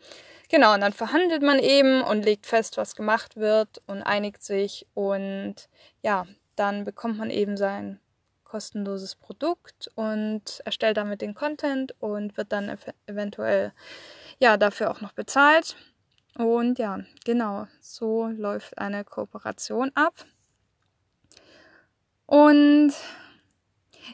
Genau, 0.50 0.74
und 0.74 0.82
dann 0.82 0.94
verhandelt 0.94 1.44
man 1.44 1.60
eben 1.60 2.02
und 2.02 2.26
legt 2.26 2.46
fest, 2.46 2.78
was 2.78 2.96
gemacht 2.96 3.38
wird 3.38 3.82
und 3.88 4.02
einigt 4.02 4.44
sich 4.44 4.88
und 4.94 5.56
ja, 6.02 6.26
dann 6.56 6.84
bekommt 6.84 7.18
man 7.18 7.30
eben 7.30 7.58
sein 7.58 8.00
kostenloses 8.52 9.16
Produkt 9.16 9.90
und 9.96 10.62
erstellt 10.66 10.98
damit 10.98 11.22
den 11.22 11.34
Content 11.34 11.96
und 12.02 12.36
wird 12.36 12.52
dann 12.52 12.68
ev 12.68 12.86
eventuell 13.08 13.72
ja 14.40 14.58
dafür 14.58 14.92
auch 14.92 15.00
noch 15.00 15.14
bezahlt. 15.14 15.78
Und 16.36 16.78
ja, 16.78 17.00
genau, 17.24 17.68
so 17.80 18.28
läuft 18.28 18.78
eine 18.78 19.06
Kooperation 19.06 19.92
ab. 19.96 20.26
Und 22.26 22.94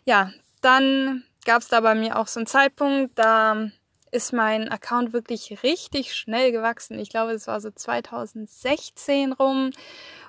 ja, 0.05 0.31
dann 0.61 1.23
gab 1.45 1.63
es 1.63 1.67
da 1.67 1.79
bei 1.81 1.95
mir 1.95 2.19
auch 2.19 2.27
so 2.27 2.39
einen 2.39 2.47
Zeitpunkt, 2.47 3.17
da 3.17 3.71
ist 4.17 4.33
mein 4.33 4.67
Account 4.67 5.13
wirklich 5.13 5.63
richtig 5.63 6.15
schnell 6.15 6.51
gewachsen. 6.51 6.97
Ich 6.97 7.09
glaube, 7.09 7.33
es 7.33 7.45
war 7.45 7.61
so 7.61 7.69
2016 7.69 9.31
rum. 9.31 9.69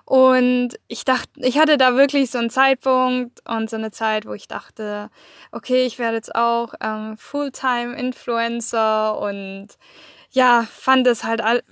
Und 0.05 0.79
ich 0.89 1.05
dachte, 1.05 1.31
ich 1.37 1.59
hatte 1.59 1.79
da 1.79 1.97
wirklich 1.97 2.31
so 2.31 2.39
einen 2.39 2.51
Zeitpunkt 2.51 3.41
und 3.49 3.69
so 3.69 3.77
eine 3.77 3.91
Zeit, 3.91 4.27
wo 4.27 4.35
ich 4.35 4.47
dachte, 4.47 5.11
okay, 5.53 5.87
ich 5.87 5.99
werde 5.99 6.17
jetzt 6.17 6.35
auch 6.35 6.75
ähm, 6.81 7.17
Fulltime-Influencer 7.17 9.19
und 9.19 9.69
ja, 10.31 10.67
fand 10.71 11.07
es 11.07 11.25
halt 11.25 11.41
all, 11.41 11.63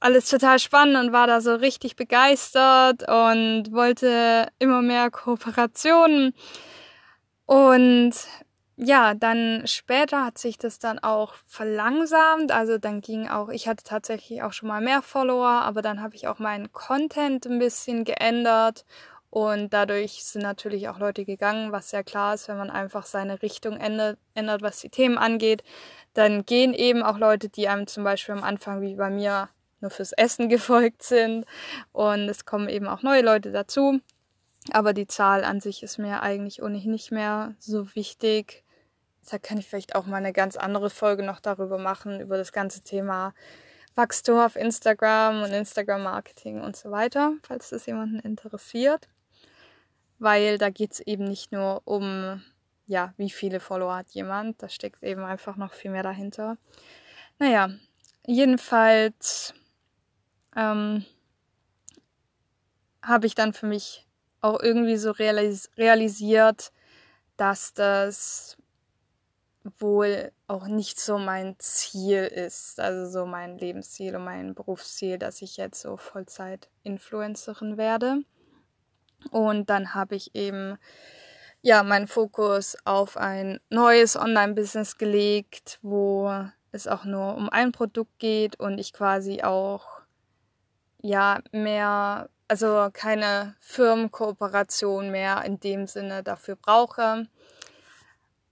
alles 0.00 0.28
total 0.28 0.58
spannend 0.58 0.96
und 0.96 1.12
war 1.12 1.26
da 1.26 1.40
so 1.40 1.54
richtig 1.54 1.96
begeistert 1.96 3.02
und 3.08 3.72
wollte 3.72 4.48
immer 4.58 4.82
mehr 4.82 5.10
Kooperationen. 5.10 6.34
Und 7.46 8.12
ja, 8.76 9.14
dann 9.14 9.62
später 9.66 10.24
hat 10.24 10.38
sich 10.38 10.58
das 10.58 10.78
dann 10.78 10.98
auch 10.98 11.34
verlangsamt. 11.46 12.52
Also 12.52 12.78
dann 12.78 13.00
ging 13.00 13.28
auch, 13.28 13.48
ich 13.48 13.68
hatte 13.68 13.84
tatsächlich 13.84 14.42
auch 14.42 14.52
schon 14.52 14.68
mal 14.68 14.80
mehr 14.82 15.02
Follower, 15.02 15.62
aber 15.62 15.80
dann 15.82 16.02
habe 16.02 16.14
ich 16.14 16.28
auch 16.28 16.38
meinen 16.38 16.72
Content 16.72 17.46
ein 17.46 17.58
bisschen 17.58 18.04
geändert 18.04 18.84
und 19.30 19.72
dadurch 19.72 20.24
sind 20.24 20.42
natürlich 20.42 20.88
auch 20.88 20.98
Leute 20.98 21.24
gegangen, 21.24 21.72
was 21.72 21.90
sehr 21.90 22.04
klar 22.04 22.34
ist, 22.34 22.48
wenn 22.48 22.58
man 22.58 22.70
einfach 22.70 23.06
seine 23.06 23.42
Richtung 23.42 23.76
ändert, 23.78 24.18
ändert, 24.34 24.62
was 24.62 24.80
die 24.80 24.90
Themen 24.90 25.18
angeht. 25.18 25.62
Dann 26.14 26.44
gehen 26.46 26.72
eben 26.74 27.02
auch 27.02 27.18
Leute, 27.18 27.48
die 27.48 27.68
einem 27.68 27.86
zum 27.86 28.04
Beispiel 28.04 28.34
am 28.34 28.44
Anfang 28.44 28.80
wie 28.82 28.94
bei 28.94 29.10
mir 29.10 29.48
nur 29.80 29.90
fürs 29.90 30.12
Essen 30.12 30.48
gefolgt 30.50 31.02
sind 31.02 31.46
und 31.92 32.28
es 32.28 32.44
kommen 32.44 32.68
eben 32.68 32.88
auch 32.88 33.02
neue 33.02 33.22
Leute 33.22 33.52
dazu. 33.52 34.00
Aber 34.72 34.92
die 34.92 35.06
Zahl 35.06 35.44
an 35.44 35.60
sich 35.60 35.82
ist 35.82 35.98
mir 35.98 36.22
eigentlich 36.22 36.62
ohnehin 36.62 36.90
nicht 36.90 37.12
mehr 37.12 37.54
so 37.58 37.94
wichtig. 37.94 38.64
Da 39.28 39.38
kann 39.38 39.58
ich 39.58 39.68
vielleicht 39.68 39.94
auch 39.94 40.06
mal 40.06 40.18
eine 40.18 40.32
ganz 40.32 40.56
andere 40.56 40.90
Folge 40.90 41.22
noch 41.22 41.40
darüber 41.40 41.78
machen, 41.78 42.20
über 42.20 42.36
das 42.36 42.52
ganze 42.52 42.82
Thema 42.82 43.34
Wachstum 43.96 44.38
auf 44.38 44.56
Instagram 44.56 45.42
und 45.42 45.52
Instagram-Marketing 45.52 46.60
und 46.60 46.76
so 46.76 46.90
weiter, 46.90 47.32
falls 47.42 47.70
das 47.70 47.86
jemanden 47.86 48.20
interessiert. 48.20 49.08
Weil 50.18 50.58
da 50.58 50.70
geht 50.70 50.92
es 50.92 51.00
eben 51.00 51.24
nicht 51.24 51.50
nur 51.50 51.82
um, 51.84 52.42
ja, 52.86 53.14
wie 53.16 53.30
viele 53.30 53.58
Follower 53.58 53.96
hat 53.96 54.10
jemand, 54.10 54.62
da 54.62 54.68
steckt 54.68 55.02
eben 55.02 55.24
einfach 55.24 55.56
noch 55.56 55.72
viel 55.72 55.90
mehr 55.90 56.02
dahinter. 56.02 56.58
Naja, 57.38 57.70
jedenfalls 58.26 59.54
ähm, 60.54 61.04
habe 63.02 63.26
ich 63.26 63.34
dann 63.34 63.52
für 63.52 63.66
mich 63.66 64.06
auch 64.40 64.60
irgendwie 64.60 64.96
so 64.96 65.10
realis 65.10 65.70
realisiert, 65.76 66.72
dass 67.36 67.72
das 67.74 68.56
wohl 69.78 70.32
auch 70.46 70.66
nicht 70.66 71.00
so 71.00 71.18
mein 71.18 71.56
Ziel 71.58 72.24
ist, 72.24 72.80
also 72.80 73.10
so 73.10 73.26
mein 73.26 73.58
Lebensziel 73.58 74.16
und 74.16 74.24
mein 74.24 74.54
Berufsziel, 74.54 75.18
dass 75.18 75.42
ich 75.42 75.56
jetzt 75.56 75.80
so 75.80 75.96
Vollzeit-Influencerin 75.96 77.76
werde. 77.76 78.22
Und 79.30 79.70
dann 79.70 79.94
habe 79.94 80.14
ich 80.14 80.34
eben 80.34 80.78
ja 81.62 81.82
meinen 81.82 82.06
Fokus 82.06 82.76
auf 82.84 83.16
ein 83.16 83.60
neues 83.70 84.16
Online-Business 84.16 84.98
gelegt, 84.98 85.78
wo 85.82 86.32
es 86.72 86.86
auch 86.86 87.04
nur 87.04 87.34
um 87.34 87.48
ein 87.48 87.72
Produkt 87.72 88.18
geht 88.18 88.60
und 88.60 88.78
ich 88.78 88.92
quasi 88.92 89.42
auch 89.42 90.02
ja 91.02 91.40
mehr 91.52 92.28
also 92.48 92.88
keine 92.92 93.56
Firmenkooperation 93.60 95.10
mehr 95.10 95.44
in 95.44 95.58
dem 95.58 95.86
Sinne 95.86 96.22
dafür 96.22 96.56
brauche. 96.56 97.26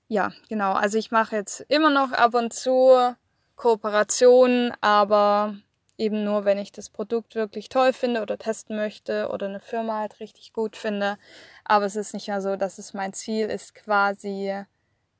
Ja, 0.08 0.32
genau. 0.48 0.72
Also 0.72 0.98
ich 0.98 1.10
mache 1.10 1.36
jetzt 1.36 1.60
immer 1.68 1.90
noch 1.90 2.12
ab 2.12 2.34
und 2.34 2.52
zu 2.52 3.14
Kooperationen, 3.56 4.72
aber 4.80 5.56
eben 5.96 6.24
nur, 6.24 6.44
wenn 6.44 6.58
ich 6.58 6.72
das 6.72 6.90
Produkt 6.90 7.34
wirklich 7.34 7.68
toll 7.68 7.92
finde 7.92 8.20
oder 8.22 8.36
testen 8.36 8.76
möchte 8.76 9.28
oder 9.28 9.46
eine 9.46 9.60
Firma 9.60 10.00
halt 10.00 10.20
richtig 10.20 10.52
gut 10.52 10.76
finde. 10.76 11.18
Aber 11.64 11.86
es 11.86 11.96
ist 11.96 12.14
nicht 12.14 12.28
mehr 12.28 12.40
so, 12.40 12.56
dass 12.56 12.78
es 12.78 12.94
mein 12.94 13.12
Ziel 13.12 13.46
ist, 13.46 13.74
quasi 13.74 14.64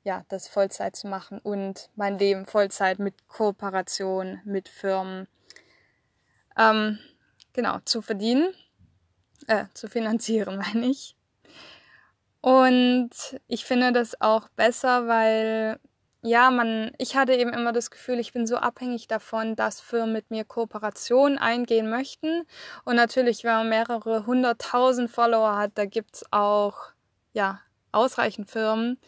ja, 0.03 0.23
das 0.29 0.47
Vollzeit 0.47 0.95
zu 0.95 1.07
machen 1.07 1.39
und 1.39 1.89
mein 1.95 2.19
Leben 2.19 2.45
Vollzeit 2.45 2.99
mit 2.99 3.27
Kooperation 3.27 4.39
mit 4.45 4.69
Firmen 4.69 5.27
ähm, 6.57 6.99
genau 7.53 7.79
zu 7.85 8.01
verdienen, 8.01 8.53
äh, 9.47 9.65
zu 9.73 9.87
finanzieren, 9.87 10.57
meine 10.73 10.85
ich. 10.87 11.15
Und 12.45 13.09
ich 13.47 13.65
finde 13.65 13.91
das 13.91 14.21
auch 14.21 14.49
besser, 14.49 15.07
weil 15.07 15.79
ja, 16.21 16.51
man, 16.51 16.91
ich 16.99 17.15
hatte 17.15 17.33
eben 17.33 17.51
immer 17.51 17.73
das 17.73 17.89
Gefühl, 17.89 18.19
ich 18.19 18.33
bin 18.33 18.45
so 18.45 18.57
abhängig 18.57 19.07
davon, 19.07 19.55
dass 19.55 19.81
Firmen 19.81 20.13
mit 20.13 20.29
mir 20.29 20.45
Kooperationen 20.45 21.39
eingehen 21.39 21.89
möchten. 21.89 22.43
Und 22.83 22.97
natürlich, 22.97 23.43
wenn 23.43 23.53
man 23.53 23.69
mehrere 23.69 24.27
hunderttausend 24.27 25.09
Follower 25.09 25.57
hat, 25.57 25.71
da 25.73 25.85
gibt's 25.85 26.23
auch, 26.29 26.77
ja, 27.33 27.61
ausreichend 27.91 28.47
Firmen, 28.47 28.99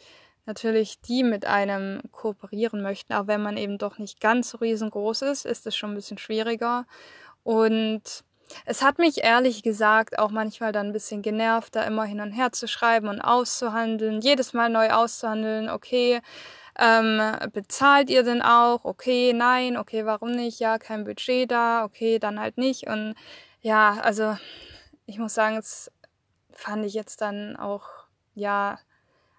natürlich, 0.48 1.00
die 1.02 1.22
mit 1.22 1.46
einem 1.46 2.02
kooperieren 2.12 2.82
möchten. 2.82 3.14
Aber 3.14 3.28
wenn 3.28 3.44
man 3.44 3.58
eben 3.58 3.78
doch 3.78 4.00
nicht 4.00 4.20
ganz 4.20 4.50
so 4.50 4.58
riesengroß 4.58 5.22
ist, 5.22 5.46
ist 5.46 5.68
es 5.68 5.76
schon 5.76 5.92
ein 5.92 5.96
bisschen 5.96 6.18
schwieriger. 6.18 6.88
Und 7.44 8.24
es 8.66 8.82
hat 8.82 9.00
mich 9.00 9.24
ehrlich 9.24 9.64
gesagt 9.64 10.20
auch 10.20 10.32
manchmal 10.32 10.72
dann 10.72 10.88
ein 10.88 10.94
bisschen 10.94 11.22
genervt, 11.22 11.76
da 11.76 11.84
immer 11.84 12.04
hin 12.04 12.22
und 12.22 12.32
her 12.32 12.52
zu 12.52 12.68
schreiben 12.68 13.08
und 13.08 13.22
auszuhandeln, 13.22 14.22
jedes 14.22 14.54
Mal 14.54 14.70
neu 14.70 14.90
auszuhandeln, 14.90 15.70
okay, 15.70 16.22
ähm, 16.80 17.20
bezahlt 17.54 18.10
ihr 18.10 18.24
denn 18.24 18.42
auch? 18.42 18.86
Okay, 18.86 19.34
nein, 19.34 19.78
okay, 19.78 20.06
warum 20.06 20.32
nicht? 20.32 20.60
Ja, 20.60 20.78
kein 20.78 21.06
Budget 21.06 21.50
da, 21.50 21.84
okay, 21.84 22.20
dann 22.20 22.40
halt 22.40 22.58
nicht. 22.58 22.88
Und 22.88 23.16
ja, 23.62 23.98
also 24.02 24.38
ich 25.08 25.18
muss 25.18 25.34
sagen, 25.34 25.58
es 25.58 25.92
fand 26.52 26.86
ich 26.86 26.94
jetzt 26.94 27.22
dann 27.22 27.56
auch, 27.56 27.88
ja, 28.36 28.80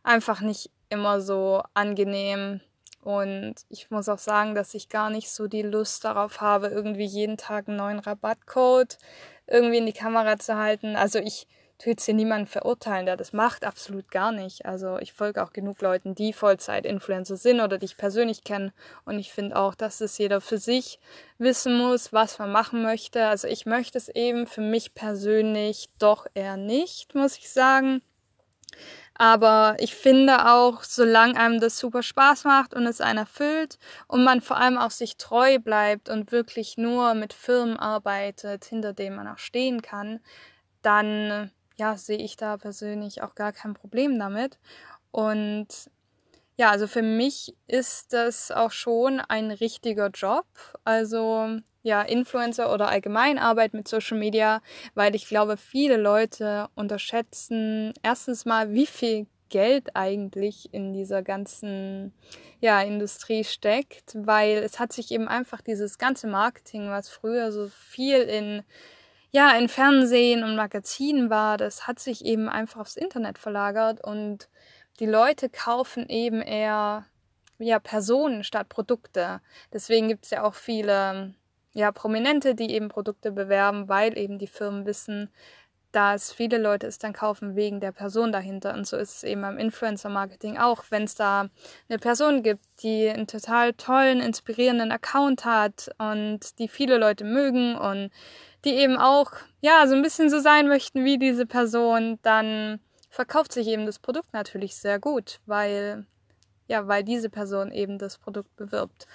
einfach 0.02 0.40
nicht 0.40 0.70
immer 0.88 1.20
so 1.20 1.62
angenehm. 1.74 2.60
Und 3.08 3.54
ich 3.70 3.90
muss 3.90 4.06
auch 4.10 4.18
sagen, 4.18 4.54
dass 4.54 4.74
ich 4.74 4.90
gar 4.90 5.08
nicht 5.08 5.30
so 5.30 5.46
die 5.46 5.62
Lust 5.62 6.04
darauf 6.04 6.42
habe, 6.42 6.66
irgendwie 6.66 7.06
jeden 7.06 7.38
Tag 7.38 7.66
einen 7.66 7.78
neuen 7.78 8.00
Rabattcode 8.00 8.98
irgendwie 9.46 9.78
in 9.78 9.86
die 9.86 9.94
Kamera 9.94 10.38
zu 10.38 10.58
halten. 10.58 10.94
Also 10.94 11.18
ich 11.18 11.46
tue 11.78 11.92
jetzt 11.92 12.04
hier 12.04 12.12
niemanden 12.12 12.46
verurteilen, 12.46 13.06
der 13.06 13.16
das 13.16 13.32
macht, 13.32 13.64
absolut 13.64 14.10
gar 14.10 14.30
nicht. 14.30 14.66
Also 14.66 14.98
ich 14.98 15.14
folge 15.14 15.42
auch 15.42 15.54
genug 15.54 15.80
Leuten, 15.80 16.14
die 16.14 16.34
Vollzeit-Influencer 16.34 17.38
sind 17.38 17.62
oder 17.62 17.78
die 17.78 17.86
ich 17.86 17.96
persönlich 17.96 18.44
kenne. 18.44 18.74
Und 19.06 19.18
ich 19.18 19.32
finde 19.32 19.56
auch, 19.56 19.74
dass 19.74 20.02
es 20.02 20.18
jeder 20.18 20.42
für 20.42 20.58
sich 20.58 21.00
wissen 21.38 21.78
muss, 21.78 22.12
was 22.12 22.38
man 22.38 22.52
machen 22.52 22.82
möchte. 22.82 23.26
Also 23.26 23.48
ich 23.48 23.64
möchte 23.64 23.96
es 23.96 24.10
eben 24.10 24.46
für 24.46 24.60
mich 24.60 24.92
persönlich 24.92 25.88
doch 25.98 26.26
eher 26.34 26.58
nicht, 26.58 27.14
muss 27.14 27.38
ich 27.38 27.48
sagen. 27.48 28.02
Aber 29.18 29.76
ich 29.80 29.96
finde 29.96 30.46
auch, 30.48 30.84
solange 30.84 31.38
einem 31.38 31.60
das 31.60 31.78
super 31.78 32.02
Spaß 32.04 32.44
macht 32.44 32.72
und 32.72 32.86
es 32.86 33.00
einen 33.00 33.18
erfüllt 33.18 33.78
und 34.06 34.24
man 34.24 34.40
vor 34.40 34.58
allem 34.58 34.78
auch 34.78 34.92
sich 34.92 35.16
treu 35.16 35.58
bleibt 35.58 36.08
und 36.08 36.30
wirklich 36.30 36.78
nur 36.78 37.14
mit 37.14 37.32
Firmen 37.32 37.76
arbeitet, 37.76 38.64
hinter 38.64 38.92
denen 38.92 39.16
man 39.16 39.28
auch 39.28 39.38
stehen 39.38 39.82
kann, 39.82 40.20
dann 40.82 41.50
ja, 41.76 41.96
sehe 41.96 42.18
ich 42.18 42.36
da 42.36 42.56
persönlich 42.56 43.22
auch 43.22 43.34
gar 43.34 43.52
kein 43.52 43.74
Problem 43.74 44.18
damit. 44.18 44.58
Und 45.10 45.68
ja, 46.56 46.70
also 46.70 46.86
für 46.86 47.02
mich 47.02 47.56
ist 47.66 48.12
das 48.12 48.50
auch 48.50 48.72
schon 48.72 49.20
ein 49.20 49.50
richtiger 49.50 50.10
Job. 50.10 50.46
Also 50.84 51.58
ja, 51.88 52.02
Influencer 52.02 52.70
oder 52.70 52.88
allgemein 52.88 53.38
Arbeit 53.38 53.72
mit 53.72 53.88
Social 53.88 54.18
Media, 54.18 54.60
weil 54.94 55.14
ich 55.14 55.26
glaube, 55.26 55.56
viele 55.56 55.96
Leute 55.96 56.68
unterschätzen 56.74 57.94
erstens 58.02 58.44
mal, 58.44 58.74
wie 58.74 58.84
viel 58.84 59.26
Geld 59.48 59.96
eigentlich 59.96 60.68
in 60.74 60.92
dieser 60.92 61.22
ganzen 61.22 62.12
ja, 62.60 62.82
Industrie 62.82 63.42
steckt, 63.42 64.14
weil 64.14 64.58
es 64.58 64.78
hat 64.78 64.92
sich 64.92 65.10
eben 65.10 65.28
einfach 65.28 65.62
dieses 65.62 65.96
ganze 65.96 66.26
Marketing, 66.26 66.90
was 66.90 67.08
früher 67.08 67.50
so 67.52 67.68
viel 67.68 68.20
in 68.20 68.62
ja, 69.30 69.56
in 69.58 69.68
Fernsehen 69.68 70.42
und 70.42 70.56
Magazinen 70.56 71.28
war, 71.28 71.58
das 71.58 71.86
hat 71.86 71.98
sich 71.98 72.24
eben 72.24 72.48
einfach 72.48 72.80
aufs 72.80 72.96
Internet 72.96 73.38
verlagert 73.38 74.02
und 74.02 74.48
die 75.00 75.06
Leute 75.06 75.50
kaufen 75.50 76.08
eben 76.08 76.40
eher 76.40 77.04
ja, 77.58 77.78
Personen 77.78 78.42
statt 78.42 78.70
Produkte. 78.70 79.42
Deswegen 79.70 80.08
gibt 80.08 80.24
es 80.24 80.30
ja 80.30 80.44
auch 80.44 80.54
viele 80.54 81.34
ja, 81.72 81.92
Prominente, 81.92 82.54
die 82.54 82.72
eben 82.72 82.88
Produkte 82.88 83.32
bewerben, 83.32 83.88
weil 83.88 84.16
eben 84.18 84.38
die 84.38 84.46
Firmen 84.46 84.86
wissen, 84.86 85.30
dass 85.92 86.32
viele 86.32 86.58
Leute 86.58 86.86
es 86.86 86.98
dann 86.98 87.12
kaufen 87.12 87.56
wegen 87.56 87.80
der 87.80 87.92
Person 87.92 88.30
dahinter. 88.30 88.74
Und 88.74 88.86
so 88.86 88.96
ist 88.96 89.16
es 89.16 89.24
eben 89.24 89.40
beim 89.40 89.58
Influencer-Marketing 89.58 90.58
auch. 90.58 90.84
Wenn 90.90 91.04
es 91.04 91.14
da 91.14 91.48
eine 91.88 91.98
Person 91.98 92.42
gibt, 92.42 92.64
die 92.82 93.08
einen 93.08 93.26
total 93.26 93.72
tollen, 93.72 94.20
inspirierenden 94.20 94.92
Account 94.92 95.44
hat 95.44 95.90
und 95.98 96.58
die 96.58 96.68
viele 96.68 96.98
Leute 96.98 97.24
mögen 97.24 97.76
und 97.76 98.10
die 98.64 98.74
eben 98.74 98.98
auch, 98.98 99.32
ja, 99.60 99.86
so 99.86 99.94
ein 99.94 100.02
bisschen 100.02 100.28
so 100.30 100.40
sein 100.40 100.68
möchten 100.68 101.04
wie 101.04 101.18
diese 101.18 101.46
Person, 101.46 102.18
dann 102.22 102.80
verkauft 103.08 103.52
sich 103.52 103.66
eben 103.68 103.86
das 103.86 103.98
Produkt 103.98 104.32
natürlich 104.34 104.76
sehr 104.76 104.98
gut, 104.98 105.40
weil, 105.46 106.06
ja, 106.66 106.86
weil 106.86 107.02
diese 107.02 107.30
Person 107.30 107.72
eben 107.72 107.98
das 107.98 108.18
Produkt 108.18 108.54
bewirbt. 108.56 109.06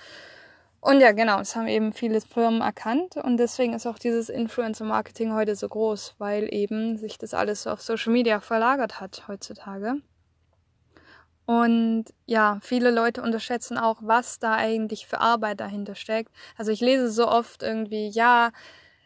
Und 0.83 0.99
ja, 0.99 1.13
genau, 1.13 1.37
das 1.37 1.55
haben 1.55 1.67
eben 1.67 1.93
viele 1.93 2.19
Firmen 2.19 2.59
erkannt 2.59 3.15
und 3.15 3.37
deswegen 3.37 3.73
ist 3.73 3.87
auch 3.87 3.97
dieses 3.97 4.27
Influencer-Marketing 4.27 5.33
heute 5.33 5.55
so 5.55 5.69
groß, 5.69 6.15
weil 6.17 6.53
eben 6.53 6.97
sich 6.97 7.17
das 7.17 7.33
alles 7.33 7.63
so 7.63 7.69
auf 7.69 7.81
Social 7.81 8.11
Media 8.11 8.41
verlagert 8.41 8.99
hat 8.99 9.29
heutzutage. 9.29 10.01
Und 11.45 12.07
ja, 12.25 12.59
viele 12.61 12.91
Leute 12.91 13.21
unterschätzen 13.21 13.77
auch, 13.77 13.99
was 14.01 14.39
da 14.39 14.55
eigentlich 14.55 15.07
für 15.07 15.21
Arbeit 15.21 15.61
dahinter 15.61 15.95
steckt. 15.95 16.33
Also 16.57 16.73
ich 16.73 16.81
lese 16.81 17.09
so 17.09 17.29
oft 17.29 17.63
irgendwie, 17.63 18.09
ja, 18.09 18.51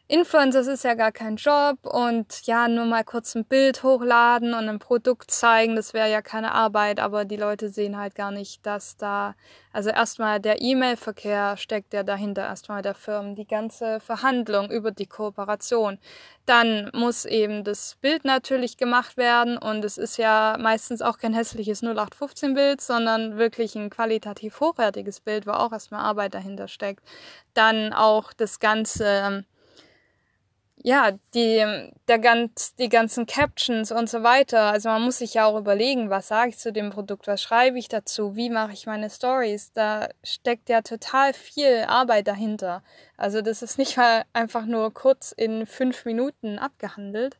Influencer 0.09 0.61
ist 0.61 0.85
ja 0.85 0.93
gar 0.93 1.11
kein 1.11 1.35
Job 1.35 1.79
und 1.83 2.47
ja, 2.47 2.69
nur 2.69 2.85
mal 2.85 3.03
kurz 3.03 3.35
ein 3.35 3.43
Bild 3.43 3.83
hochladen 3.83 4.53
und 4.53 4.69
ein 4.69 4.79
Produkt 4.79 5.31
zeigen, 5.31 5.75
das 5.75 5.93
wäre 5.93 6.09
ja 6.09 6.21
keine 6.21 6.53
Arbeit, 6.53 7.01
aber 7.01 7.25
die 7.25 7.35
Leute 7.35 7.67
sehen 7.67 7.97
halt 7.97 8.15
gar 8.15 8.31
nicht, 8.31 8.65
dass 8.65 8.95
da, 8.95 9.35
also 9.73 9.89
erstmal 9.89 10.39
der 10.39 10.61
E-Mail-Verkehr 10.61 11.57
steckt 11.57 11.93
ja 11.93 12.03
dahinter, 12.03 12.43
erstmal 12.43 12.81
der 12.81 12.95
Firmen, 12.95 13.35
die 13.35 13.45
ganze 13.45 13.99
Verhandlung 13.99 14.71
über 14.71 14.91
die 14.91 15.07
Kooperation. 15.07 15.99
Dann 16.45 16.89
muss 16.93 17.25
eben 17.25 17.65
das 17.65 17.97
Bild 17.99 18.23
natürlich 18.23 18.77
gemacht 18.77 19.17
werden 19.17 19.57
und 19.57 19.83
es 19.83 19.97
ist 19.97 20.15
ja 20.15 20.55
meistens 20.57 21.01
auch 21.01 21.17
kein 21.17 21.33
hässliches 21.33 21.83
0815-Bild, 21.83 22.79
sondern 22.79 23.37
wirklich 23.37 23.75
ein 23.75 23.89
qualitativ 23.89 24.61
hochwertiges 24.61 25.19
Bild, 25.19 25.45
wo 25.45 25.51
auch 25.51 25.73
erstmal 25.73 26.05
Arbeit 26.05 26.33
dahinter 26.33 26.69
steckt. 26.69 27.03
Dann 27.53 27.91
auch 27.91 28.31
das 28.31 28.61
ganze, 28.61 29.43
ja, 30.87 31.11
die, 31.33 31.91
der 32.07 32.17
ganz, 32.17 32.73
die 32.75 32.87
ganzen 32.87 33.25
Captions 33.25 33.91
und 33.91 34.09
so 34.09 34.23
weiter. 34.23 34.71
Also 34.71 34.87
man 34.87 35.01
muss 35.01 35.17
sich 35.17 35.33
ja 35.33 35.45
auch 35.45 35.59
überlegen, 35.59 36.09
was 36.09 36.29
sage 36.29 36.51
ich 36.51 36.57
zu 36.59 36.71
dem 36.71 36.91
Produkt, 36.91 37.27
was 37.27 37.41
schreibe 37.41 37.77
ich 37.77 37.89
dazu, 37.89 38.37
wie 38.37 38.49
mache 38.49 38.71
ich 38.71 38.85
meine 38.85 39.09
Stories. 39.09 39.73
Da 39.73 40.07
steckt 40.23 40.69
ja 40.69 40.81
total 40.81 41.33
viel 41.33 41.83
Arbeit 41.89 42.29
dahinter. 42.29 42.83
Also 43.17 43.41
das 43.41 43.63
ist 43.63 43.77
nicht 43.77 43.97
mal 43.97 44.23
einfach 44.31 44.65
nur 44.65 44.93
kurz 44.93 45.33
in 45.33 45.65
fünf 45.65 46.05
Minuten 46.05 46.57
abgehandelt. 46.57 47.37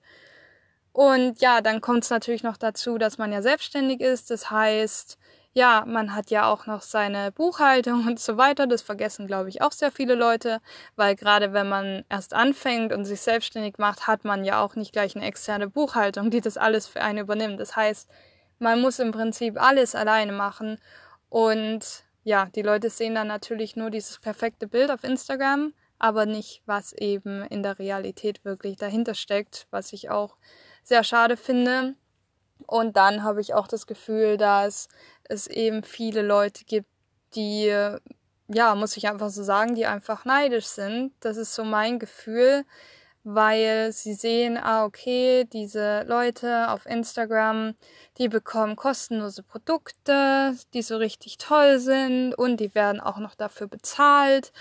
Und 0.92 1.40
ja, 1.40 1.62
dann 1.62 1.80
kommt 1.80 2.04
es 2.04 2.10
natürlich 2.10 2.44
noch 2.44 2.58
dazu, 2.58 2.98
dass 2.98 3.18
man 3.18 3.32
ja 3.32 3.42
selbstständig 3.42 4.02
ist. 4.02 4.30
Das 4.30 4.52
heißt, 4.52 5.18
ja, 5.58 5.86
man 5.88 6.14
hat 6.14 6.30
ja 6.30 6.46
auch 6.52 6.68
noch 6.68 6.84
seine 6.84 7.32
Buchhaltung 7.32 8.06
und 8.08 8.20
so 8.20 8.38
weiter. 8.38 8.68
Das 8.68 8.84
vergessen, 8.84 9.26
glaube 9.28 9.50
ich, 9.50 9.62
auch 9.62 9.72
sehr 9.72 9.92
viele 9.92 10.14
Leute, 10.14 10.62
weil 10.96 11.16
gerade 11.16 11.52
wenn 11.52 11.68
man 11.68 12.06
erst 12.10 12.34
anfängt 12.34 12.94
und 12.94 13.06
sich 13.06 13.22
selbstständig 13.22 13.80
macht, 13.80 14.06
hat 14.08 14.24
man 14.24 14.46
ja 14.46 14.62
auch 14.64 14.76
nicht 14.76 14.94
gleich 14.94 15.16
eine 15.16 15.26
externe 15.26 15.68
Buchhaltung, 15.68 16.30
die 16.30 16.42
das 16.42 16.58
alles 16.58 16.88
für 16.88 17.02
einen 17.02 17.20
übernimmt. 17.20 17.60
Das 17.60 17.76
heißt, 17.76 18.08
man 18.60 18.82
muss 18.82 19.00
im 19.00 19.12
Prinzip 19.12 19.60
alles 19.60 19.96
alleine 19.96 20.32
machen 20.32 20.80
und 21.30 22.04
ja, 22.24 22.50
die 22.54 22.62
Leute 22.62 22.90
sehen 22.90 23.16
dann 23.16 23.28
natürlich 23.28 23.76
nur 23.76 23.90
dieses 23.90 24.20
perfekte 24.20 24.68
Bild 24.68 24.92
auf 24.92 25.04
Instagram, 25.04 25.74
aber 25.98 26.26
nicht, 26.26 26.62
was 26.66 26.94
eben 26.94 27.44
in 27.44 27.64
der 27.64 27.80
Realität 27.80 28.46
wirklich 28.46 28.76
dahinter 28.76 29.16
steckt, 29.16 29.66
was 29.72 29.94
ich 29.94 30.10
auch 30.10 30.38
sehr 30.84 31.04
schade 31.04 31.38
finde. 31.38 31.96
Und 32.66 32.98
dann 32.98 33.24
habe 33.24 33.42
ich 33.42 33.54
auch 33.54 33.68
das 33.68 33.88
Gefühl, 33.88 34.38
dass 34.38 34.88
es 35.30 35.48
eben 35.48 35.84
viele 35.84 36.22
Leute 36.22 36.66
gibt, 36.66 36.90
die, 37.36 37.68
ja, 38.48 38.76
muss 38.76 38.98
ich 38.98 39.08
einfach 39.08 39.30
so 39.30 39.44
sagen, 39.44 39.76
die 39.76 39.86
einfach 39.86 40.26
neidisch 40.26 40.66
sind. 40.66 41.14
Das 41.20 41.38
ist 41.38 41.54
so 41.54 41.64
mein 41.64 42.00
Gefühl, 42.00 42.64
weil 43.24 43.92
sie 43.92 44.14
sehen, 44.14 44.58
ah, 44.58 44.86
okay, 44.86 45.44
diese 45.52 46.04
Leute 46.04 46.70
auf 46.70 46.86
Instagram, 46.86 47.76
die 48.18 48.30
bekommen 48.30 48.78
kostenlose 48.78 49.44
Produkte, 49.44 50.56
die 50.74 50.82
so 50.82 50.96
richtig 50.96 51.38
toll 51.38 51.80
sind 51.80 52.34
und 52.34 52.58
die 52.58 52.74
werden 52.74 53.02
auch 53.02 53.18
noch 53.18 53.36
dafür 53.36 53.68
bezahlt. 53.68 54.54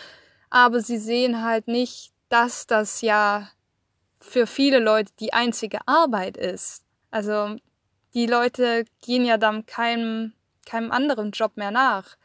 Aber 0.50 0.80
sie 0.80 0.98
sehen 0.98 1.44
halt 1.44 1.68
nicht, 1.68 2.12
dass 2.28 2.66
das 2.66 3.02
ja 3.02 3.48
für 4.20 4.46
viele 4.46 4.80
Leute 4.80 5.12
die 5.20 5.32
einzige 5.32 5.78
Arbeit 5.86 6.36
ist. 6.36 6.82
Also 7.10 7.56
die 8.14 8.26
Leute 8.26 8.84
gehen 9.00 9.24
ja 9.24 9.36
dann 9.36 9.66
keinem, 9.66 10.32
keinem 10.66 10.92
anderen 10.92 11.30
Job 11.30 11.56
mehr 11.56 11.70
nach. 11.70 12.16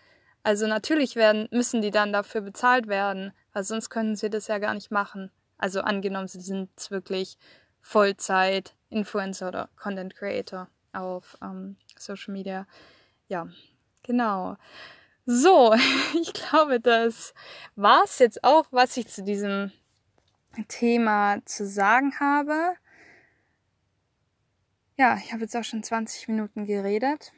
Also 0.43 0.67
natürlich 0.67 1.15
werden, 1.15 1.47
müssen 1.51 1.81
die 1.81 1.91
dann 1.91 2.11
dafür 2.11 2.41
bezahlt 2.41 2.87
werden, 2.87 3.31
weil 3.53 3.63
sonst 3.63 3.89
können 3.89 4.15
sie 4.15 4.29
das 4.29 4.47
ja 4.47 4.57
gar 4.57 4.73
nicht 4.73 4.91
machen. 4.91 5.31
Also 5.57 5.81
angenommen, 5.81 6.27
sie 6.27 6.41
sind 6.41 6.69
wirklich 6.89 7.37
Vollzeit 7.81 8.75
Influencer 8.89 9.47
oder 9.47 9.69
Content 9.77 10.15
Creator 10.15 10.67
auf 10.93 11.37
ähm, 11.41 11.77
Social 11.97 12.33
Media. 12.33 12.67
Ja, 13.27 13.47
genau. 14.03 14.57
So, 15.25 15.73
ich 16.21 16.33
glaube, 16.33 16.79
das 16.79 17.33
war 17.75 18.03
es 18.03 18.19
jetzt 18.19 18.43
auch, 18.43 18.65
was 18.71 18.97
ich 18.97 19.07
zu 19.07 19.23
diesem 19.23 19.71
Thema 20.67 21.39
zu 21.45 21.65
sagen 21.67 22.19
habe. 22.19 22.73
Ja, 24.97 25.17
ich 25.17 25.31
habe 25.31 25.43
jetzt 25.43 25.55
auch 25.55 25.63
schon 25.63 25.83
20 25.83 26.27
Minuten 26.27 26.65
geredet. 26.65 27.31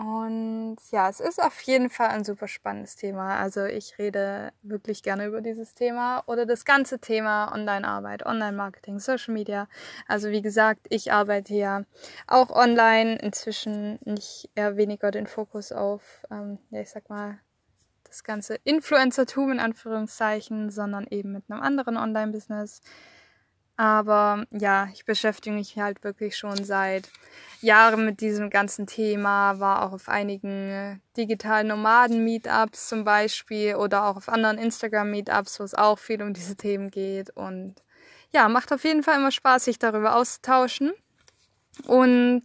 Und 0.00 0.78
ja, 0.92 1.10
es 1.10 1.20
ist 1.20 1.42
auf 1.42 1.60
jeden 1.60 1.90
Fall 1.90 2.08
ein 2.08 2.24
super 2.24 2.48
spannendes 2.48 2.96
Thema. 2.96 3.38
Also 3.38 3.66
ich 3.66 3.98
rede 3.98 4.50
wirklich 4.62 5.02
gerne 5.02 5.26
über 5.26 5.42
dieses 5.42 5.74
Thema 5.74 6.22
oder 6.26 6.46
das 6.46 6.64
ganze 6.64 7.00
Thema 7.00 7.52
Online-Arbeit, 7.52 8.24
Online-Marketing, 8.24 8.98
Social 8.98 9.34
Media. 9.34 9.68
Also 10.08 10.30
wie 10.30 10.40
gesagt, 10.40 10.86
ich 10.88 11.12
arbeite 11.12 11.52
ja 11.52 11.84
auch 12.26 12.48
online. 12.48 13.18
Inzwischen 13.18 13.98
nicht 14.06 14.48
eher 14.54 14.78
weniger 14.78 15.10
den 15.10 15.26
Fokus 15.26 15.70
auf, 15.70 16.24
ähm, 16.30 16.58
ja, 16.70 16.80
ich 16.80 16.88
sag 16.88 17.10
mal, 17.10 17.38
das 18.04 18.24
ganze 18.24 18.54
Influencertum 18.64 19.52
in 19.52 19.60
Anführungszeichen, 19.60 20.70
sondern 20.70 21.08
eben 21.08 21.32
mit 21.32 21.44
einem 21.50 21.60
anderen 21.60 21.98
Online-Business. 21.98 22.80
Aber 23.80 24.44
ja, 24.50 24.90
ich 24.92 25.06
beschäftige 25.06 25.56
mich 25.56 25.78
halt 25.78 26.04
wirklich 26.04 26.36
schon 26.36 26.64
seit 26.64 27.08
Jahren 27.62 28.04
mit 28.04 28.20
diesem 28.20 28.50
ganzen 28.50 28.86
Thema, 28.86 29.58
war 29.58 29.86
auch 29.86 29.94
auf 29.94 30.10
einigen 30.10 31.00
digitalen 31.16 31.68
Nomaden-Meetups 31.68 32.90
zum 32.90 33.04
Beispiel 33.04 33.76
oder 33.76 34.04
auch 34.04 34.18
auf 34.18 34.28
anderen 34.28 34.58
Instagram-Meetups, 34.58 35.60
wo 35.60 35.64
es 35.64 35.74
auch 35.74 35.98
viel 35.98 36.20
um 36.20 36.34
diese 36.34 36.56
Themen 36.56 36.90
geht. 36.90 37.30
Und 37.30 37.76
ja, 38.32 38.50
macht 38.50 38.70
auf 38.70 38.84
jeden 38.84 39.02
Fall 39.02 39.16
immer 39.16 39.30
Spaß, 39.30 39.64
sich 39.64 39.78
darüber 39.78 40.14
auszutauschen. 40.14 40.92
Und 41.86 42.42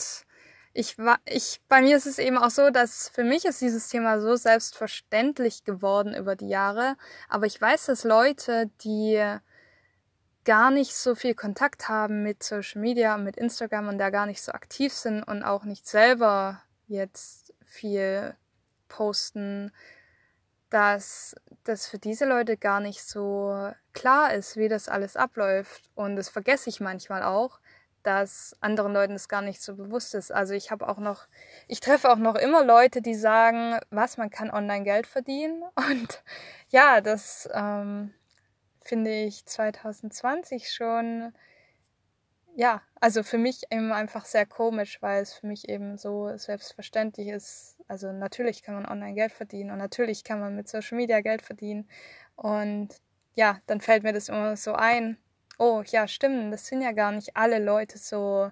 ich 0.71 0.97
war, 0.97 1.19
ich, 1.25 1.59
bei 1.67 1.81
mir 1.81 1.97
ist 1.97 2.07
es 2.07 2.17
eben 2.17 2.37
auch 2.37 2.49
so, 2.49 2.69
dass 2.69 3.09
für 3.09 3.25
mich 3.25 3.43
ist 3.43 3.59
dieses 3.59 3.89
Thema 3.89 4.21
so 4.21 4.37
selbstverständlich 4.37 5.65
geworden 5.65 6.15
über 6.15 6.37
die 6.37 6.47
Jahre. 6.47 6.95
Aber 7.27 7.45
ich 7.45 7.59
weiß, 7.59 7.87
dass 7.87 8.05
Leute, 8.05 8.69
die 8.85 9.21
gar 10.45 10.71
nicht 10.71 10.95
so 10.95 11.15
viel 11.15 11.33
Kontakt 11.33 11.89
haben 11.89 12.23
mit 12.23 12.43
Social 12.43 12.81
Media 12.81 13.15
und 13.15 13.23
mit 13.23 13.35
Instagram 13.37 13.87
und 13.87 13.97
da 13.97 14.09
gar 14.09 14.25
nicht 14.25 14.41
so 14.41 14.51
aktiv 14.51 14.93
sind 14.93 15.23
und 15.23 15.43
auch 15.43 15.63
nicht 15.63 15.87
selber 15.87 16.61
jetzt 16.87 17.53
viel 17.63 18.35
posten, 18.87 19.71
dass 20.69 21.35
das 21.63 21.87
für 21.87 21.97
diese 21.97 22.25
Leute 22.25 22.57
gar 22.57 22.79
nicht 22.79 23.03
so 23.03 23.71
klar 23.93 24.33
ist, 24.33 24.55
wie 24.55 24.69
das 24.69 24.87
alles 24.87 25.15
abläuft. 25.15 25.89
Und 25.95 26.15
das 26.15 26.29
vergesse 26.29 26.69
ich 26.69 26.79
manchmal 26.79 27.23
auch 27.23 27.59
dass 28.05 28.55
anderen 28.61 28.93
Leuten 28.93 29.13
das 29.13 29.27
gar 29.29 29.41
nicht 29.41 29.61
so 29.61 29.75
bewusst 29.75 30.13
ist. 30.13 30.31
Also 30.31 30.53
ich 30.53 30.71
habe 30.71 30.87
auch 30.87 30.99
noch, 30.99 31.27
ich 31.67 31.79
treffe 31.79 32.11
auch 32.11 32.17
noch 32.17 32.35
immer 32.35 32.63
Leute, 32.63 33.01
die 33.01 33.15
sagen, 33.15 33.79
was, 33.89 34.17
man 34.17 34.29
kann 34.29 34.51
online 34.51 34.83
Geld 34.83 35.07
verdienen. 35.07 35.63
Und 35.75 36.23
ja, 36.69 37.01
das 37.01 37.49
ähm, 37.53 38.13
finde 38.85 39.11
ich 39.11 39.45
2020 39.45 40.71
schon, 40.71 41.33
ja, 42.55 42.81
also 43.01 43.23
für 43.23 43.37
mich 43.37 43.63
eben 43.71 43.91
einfach 43.91 44.25
sehr 44.25 44.45
komisch, 44.45 45.01
weil 45.01 45.21
es 45.21 45.33
für 45.33 45.47
mich 45.47 45.67
eben 45.67 45.97
so 45.97 46.37
selbstverständlich 46.37 47.27
ist. 47.27 47.77
Also 47.87 48.11
natürlich 48.11 48.63
kann 48.63 48.75
man 48.75 48.85
online 48.85 49.15
Geld 49.15 49.31
verdienen 49.33 49.71
und 49.71 49.77
natürlich 49.79 50.23
kann 50.23 50.39
man 50.39 50.55
mit 50.55 50.67
Social 50.69 50.97
Media 50.97 51.21
Geld 51.21 51.41
verdienen. 51.41 51.89
Und 52.35 52.89
ja, 53.35 53.59
dann 53.67 53.81
fällt 53.81 54.03
mir 54.03 54.13
das 54.13 54.29
immer 54.29 54.55
so 54.55 54.73
ein, 54.73 55.17
oh 55.59 55.83
ja, 55.87 56.07
stimmt, 56.07 56.53
das 56.53 56.67
sind 56.67 56.81
ja 56.81 56.91
gar 56.93 57.11
nicht 57.11 57.35
alle 57.35 57.59
Leute 57.59 57.97
so 57.97 58.51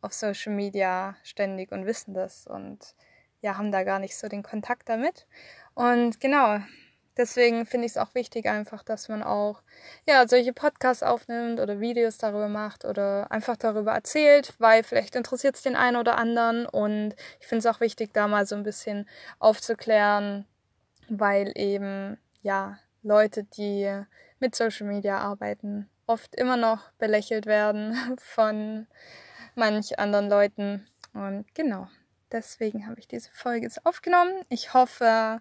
auf 0.00 0.12
Social 0.12 0.52
Media 0.52 1.16
ständig 1.22 1.72
und 1.72 1.86
wissen 1.86 2.14
das 2.14 2.46
und 2.46 2.94
ja, 3.40 3.56
haben 3.56 3.72
da 3.72 3.84
gar 3.84 3.98
nicht 3.98 4.16
so 4.16 4.28
den 4.28 4.42
Kontakt 4.42 4.88
damit. 4.88 5.26
Und 5.74 6.20
genau, 6.20 6.60
deswegen 7.16 7.66
finde 7.66 7.86
ich 7.86 7.92
es 7.92 7.98
auch 7.98 8.14
wichtig 8.14 8.46
einfach, 8.46 8.82
dass 8.82 9.08
man 9.08 9.22
auch 9.22 9.62
ja, 10.06 10.26
solche 10.26 10.52
Podcasts 10.52 11.02
aufnimmt 11.02 11.60
oder 11.60 11.80
Videos 11.80 12.18
darüber 12.18 12.48
macht 12.48 12.84
oder 12.84 13.30
einfach 13.30 13.56
darüber 13.56 13.92
erzählt, 13.92 14.54
weil 14.58 14.82
vielleicht 14.82 15.16
interessiert 15.16 15.56
es 15.56 15.62
den 15.62 15.76
einen 15.76 15.96
oder 15.96 16.16
anderen 16.18 16.66
und 16.66 17.14
ich 17.40 17.46
finde 17.46 17.68
es 17.68 17.74
auch 17.74 17.80
wichtig, 17.80 18.12
da 18.12 18.28
mal 18.28 18.46
so 18.46 18.54
ein 18.54 18.62
bisschen 18.62 19.08
aufzuklären, 19.38 20.46
weil 21.08 21.52
eben 21.54 22.18
ja, 22.42 22.78
Leute, 23.02 23.44
die 23.44 24.04
mit 24.38 24.54
Social 24.54 24.86
Media 24.86 25.18
arbeiten, 25.18 25.88
oft 26.06 26.34
immer 26.34 26.56
noch 26.56 26.90
belächelt 26.92 27.46
werden 27.46 28.16
von 28.18 28.86
manch 29.54 29.98
anderen 29.98 30.28
Leuten. 30.28 30.86
Und 31.14 31.54
genau, 31.54 31.88
deswegen 32.30 32.86
habe 32.86 32.98
ich 33.00 33.08
diese 33.08 33.30
Folge 33.30 33.66
jetzt 33.66 33.84
aufgenommen. 33.86 34.44
Ich 34.48 34.74
hoffe, 34.74 35.40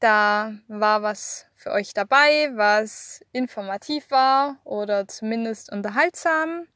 da 0.00 0.52
war 0.68 1.02
was 1.02 1.46
für 1.54 1.70
euch 1.72 1.94
dabei, 1.94 2.50
was 2.54 3.24
informativ 3.32 4.10
war 4.10 4.60
oder 4.64 5.08
zumindest 5.08 5.72
unterhaltsam. 5.72 6.66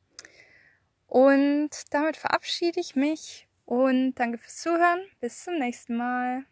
Und 1.06 1.70
damit 1.90 2.16
verabschiede 2.16 2.80
ich 2.80 2.94
mich 2.96 3.48
und 3.64 4.14
danke 4.14 4.38
fürs 4.38 4.58
Zuhören. 4.58 5.00
Bis 5.20 5.44
zum 5.44 5.58
nächsten 5.58 5.96
Mal. 5.96 6.44